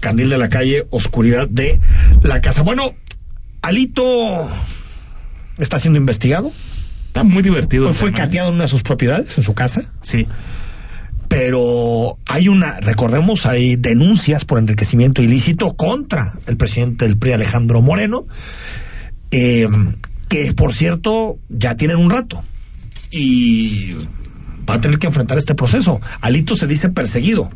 [0.00, 1.78] Candil de la calle, oscuridad de
[2.22, 2.62] la casa.
[2.62, 2.94] Bueno,
[3.62, 4.02] Alito
[5.58, 6.50] está siendo investigado.
[7.12, 7.92] Está muy divertido.
[7.92, 8.24] fue tema, ¿eh?
[8.24, 9.82] cateado en una de sus propiedades, en su casa.
[10.00, 10.26] Sí.
[11.28, 17.82] Pero hay una, recordemos, hay denuncias por enriquecimiento ilícito contra el presidente del PRI, Alejandro
[17.82, 18.24] Moreno,
[19.30, 19.68] eh,
[20.28, 22.42] que por cierto ya tienen un rato
[23.10, 23.92] y
[24.66, 26.00] va a tener que enfrentar este proceso.
[26.22, 27.50] Alito se dice perseguido.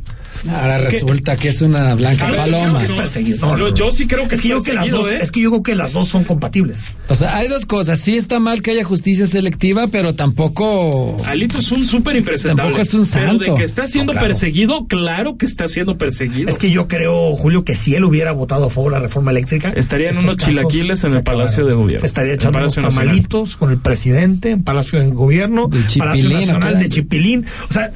[0.50, 2.82] Ahora resulta que es una blanca paloma.
[2.82, 2.90] es.
[2.90, 3.74] No, Yo- no, no.
[3.74, 5.18] yo sí creo que es es que yo que las dos, ¿eh?
[5.20, 6.90] es que yo creo que las dos son compatibles.
[7.08, 7.98] O sea, hay dos cosas.
[8.00, 11.16] Sí está mal que haya justicia selectiva, pero tampoco...
[11.26, 12.62] Alito es un súper impresentable.
[12.62, 13.54] Tampoco es un Pero de santo.
[13.56, 14.28] que está siendo No, claro.
[14.28, 16.48] perseguido, claro que está siendo perseguido.
[16.50, 19.30] Es que yo creo, Julio, que si él hubiera votado a favor de la reforma
[19.30, 22.00] eléctrica, Estarían estos unos casos chilaquiles en el Palacio de Gobierno.
[22.00, 22.92] Se estaría En echando unos Nacional.
[23.06, 26.88] tamalitos con el presidente en Palacio de Gobierno, De Palacio Chipilín, Nacional de.
[26.88, 27.44] Chipilín.
[27.68, 27.90] O sea,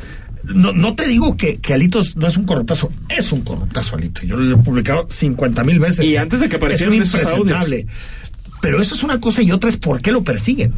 [0.45, 4.23] no, no te digo que, que Alito no es un corruptazo, es un corruptazo Alito.
[4.23, 6.05] Yo lo he publicado 50 mil veces.
[6.05, 7.87] Y antes de que aparecieran es un impresentable.
[8.63, 10.75] Pero eso es una cosa y otra es por qué lo persiguen.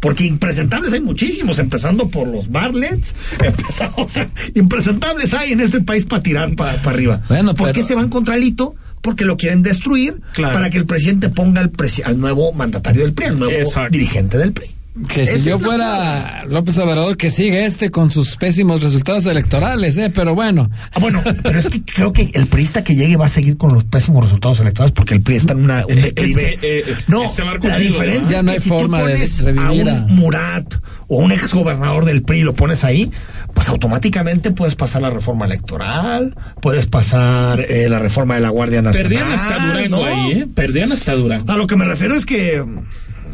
[0.00, 5.80] Porque impresentables hay muchísimos, empezando por los Barlets, empezando, o sea, impresentables hay en este
[5.80, 7.22] país para tirar para arriba.
[7.28, 8.74] Bueno, ¿Por qué se van contra Alito?
[9.00, 10.52] Porque lo quieren destruir Claro.
[10.54, 13.90] para que el presidente ponga al, presi- al nuevo mandatario del PRI, al nuevo Exacto.
[13.92, 14.66] dirigente del PRI.
[15.08, 19.98] Que si yo la fuera López Obrador, que sigue este con sus pésimos resultados electorales,
[19.98, 20.08] ¿eh?
[20.14, 20.70] Pero bueno.
[20.92, 23.74] Ah, bueno, pero es que creo que el priista que llegue va a seguir con
[23.74, 26.54] los pésimos resultados electorales porque el PRI está en una, un declive.
[26.54, 27.24] Es que, eh, no,
[27.62, 30.74] la diferencia es no que hay si forma tú pones a un Murat
[31.08, 33.10] o un exgobernador del PRI y lo pones ahí,
[33.52, 38.80] pues automáticamente puedes pasar la reforma electoral, puedes pasar eh, la reforma de la Guardia
[38.80, 39.10] Nacional.
[39.10, 40.04] Perdían hasta Durango ¿no?
[40.04, 40.46] ahí, ¿eh?
[40.54, 41.50] Perdían hasta Durango.
[41.50, 42.62] A lo que me refiero es que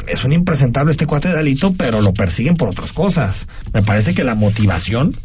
[0.07, 3.49] es un impresentable este cuate de Alito, pero lo persiguen por otras cosas.
[3.73, 5.17] Me parece que la motivación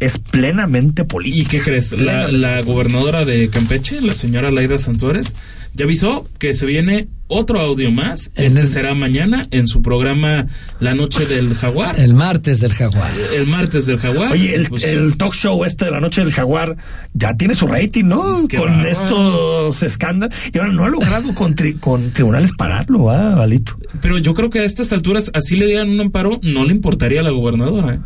[0.00, 1.42] es plenamente política.
[1.42, 1.92] ¿Y qué crees?
[1.92, 5.34] La gobernadora de Campeche, la señora Laida Sansores,
[5.78, 8.30] ya avisó que se viene otro audio más.
[8.36, 10.46] En Este el- será mañana en su programa
[10.80, 11.98] La Noche del Jaguar.
[12.00, 13.10] El martes del Jaguar.
[13.34, 14.32] El martes del Jaguar.
[14.32, 16.76] Oye, el, Pues, el talk show este de la noche del jaguar
[17.14, 18.48] ya tiene su rating, ¿no?
[18.48, 20.34] Qué con estos escándalos.
[20.52, 23.76] Y ahora no ha logrado con, tri- con tribunales pararlo, ¿va, Valito?
[24.00, 27.20] Pero yo creo que a estas alturas, así le dieran un amparo, no le importaría
[27.20, 27.94] a la gobernadora.
[27.94, 27.98] ¿eh?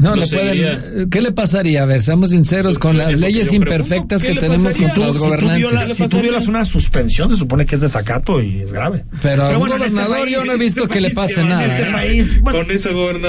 [0.00, 1.82] No, Lo le pueden, ¿Qué le pasaría?
[1.82, 5.18] A ver, seamos sinceros, con las leyes imperfectas ¿Qué que le tenemos Tú- los si,
[5.18, 5.58] tú gobernantes.
[5.58, 9.04] violas, ¿Qué si tú violas una suspensión, se supone que es desacato y es grave.
[9.22, 11.10] Pero a un bueno, en este gobernador yo no he país- visto este que le
[11.10, 11.66] país pase nada.
[11.66, 11.92] este ¿eh?
[11.92, 12.66] país, Con.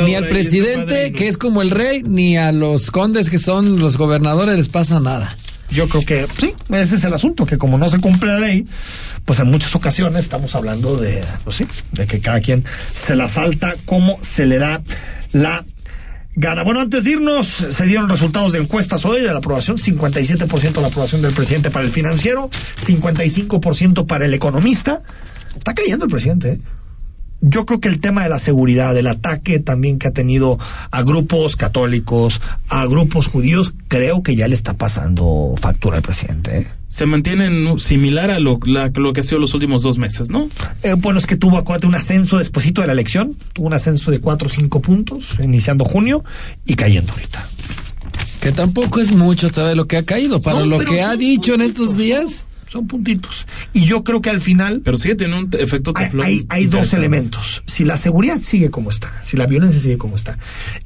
[0.05, 3.97] Ni al presidente, que es como el rey, ni a los condes, que son los
[3.97, 5.35] gobernadores, les pasa nada.
[5.69, 8.65] Yo creo que sí, ese es el asunto, que como no se cumple la ley,
[9.23, 13.29] pues en muchas ocasiones estamos hablando de, pues sí, de que cada quien se la
[13.29, 14.81] salta como se le da
[15.31, 15.63] la
[16.35, 16.63] gana.
[16.63, 20.87] Bueno, antes de irnos, se dieron resultados de encuestas hoy de la aprobación, 57% la
[20.87, 25.03] aprobación del presidente para el financiero, 55% para el economista.
[25.57, 26.59] Está cayendo el presidente, ¿eh?
[27.41, 30.59] Yo creo que el tema de la seguridad, del ataque también que ha tenido
[30.91, 32.39] a grupos católicos,
[32.69, 36.57] a grupos judíos, creo que ya le está pasando factura al presidente.
[36.59, 36.67] ¿eh?
[36.87, 40.49] Se mantienen similar a lo, la- lo que ha sido los últimos dos meses, ¿no?
[40.83, 44.11] Eh, bueno, es que tuvo acuérdate, un ascenso despuesito de la elección, tuvo un ascenso
[44.11, 46.23] de 4 o 5 puntos, iniciando junio
[46.65, 47.47] y cayendo ahorita.
[48.41, 50.41] Que tampoco es mucho todavía lo que ha caído.
[50.41, 52.45] Para No, lo que ha dicho en estos días.
[52.71, 53.45] Son puntitos.
[53.73, 56.25] Y yo creo que al final Pero sigue teniendo un efecto hay, teflón.
[56.25, 57.63] hay- hay dos elementos.
[57.65, 60.37] Si la seguridad sigue como está, si la violencia sigue como está,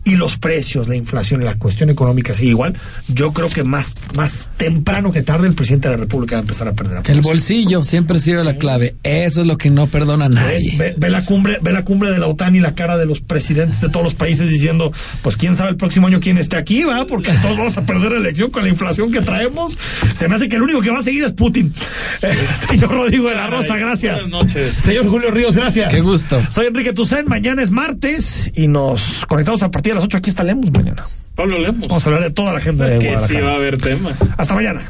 [0.03, 2.75] y los precios, la inflación, la cuestión económica sigue igual,
[3.07, 6.41] yo creo que más, más temprano que tarde el presidente de la República va a
[6.41, 7.23] empezar a perder El aprobación.
[7.23, 8.95] bolsillo siempre ha sido la clave.
[9.03, 10.75] Eso es lo que no perdona a Ve, nadie.
[10.79, 13.19] ve- ve la cumbre, ve la cumbre de la OTAN y la cara de los
[13.21, 16.83] presidentes de todos los países diciendo, pues quién sabe el próximo año quién esté aquí,
[16.83, 19.77] va, porque todos vamos a perder la elección con la inflación que traemos.
[20.15, 21.71] Se me hace que el único que va a seguir es Putin.
[22.69, 24.13] Señor Rodrigo de la Rosa, gracias.
[24.15, 24.73] Buenas noches.
[24.75, 25.93] Señor Julio Ríos, gracias.
[25.93, 26.41] Qué gusto.
[26.49, 30.29] Soy Enrique Tucen, mañana es martes y nos conectamos a partir de las 8 aquí
[30.29, 31.05] estaremos mañana.
[31.35, 31.89] Pablo Lemos.
[31.89, 33.45] Vamos a hablar de toda la gente de que sí Guadalajara.
[33.45, 34.11] va a haber tema.
[34.37, 34.81] Hasta mañana.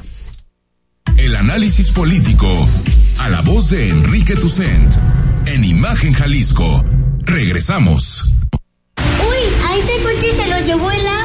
[1.18, 2.48] El análisis político
[3.20, 4.94] a la voz de Enrique Tucent
[5.48, 6.84] en Imagen Jalisco.
[7.22, 8.32] Regresamos.
[8.98, 11.25] Uy, a ese coche se lo llevó el agua.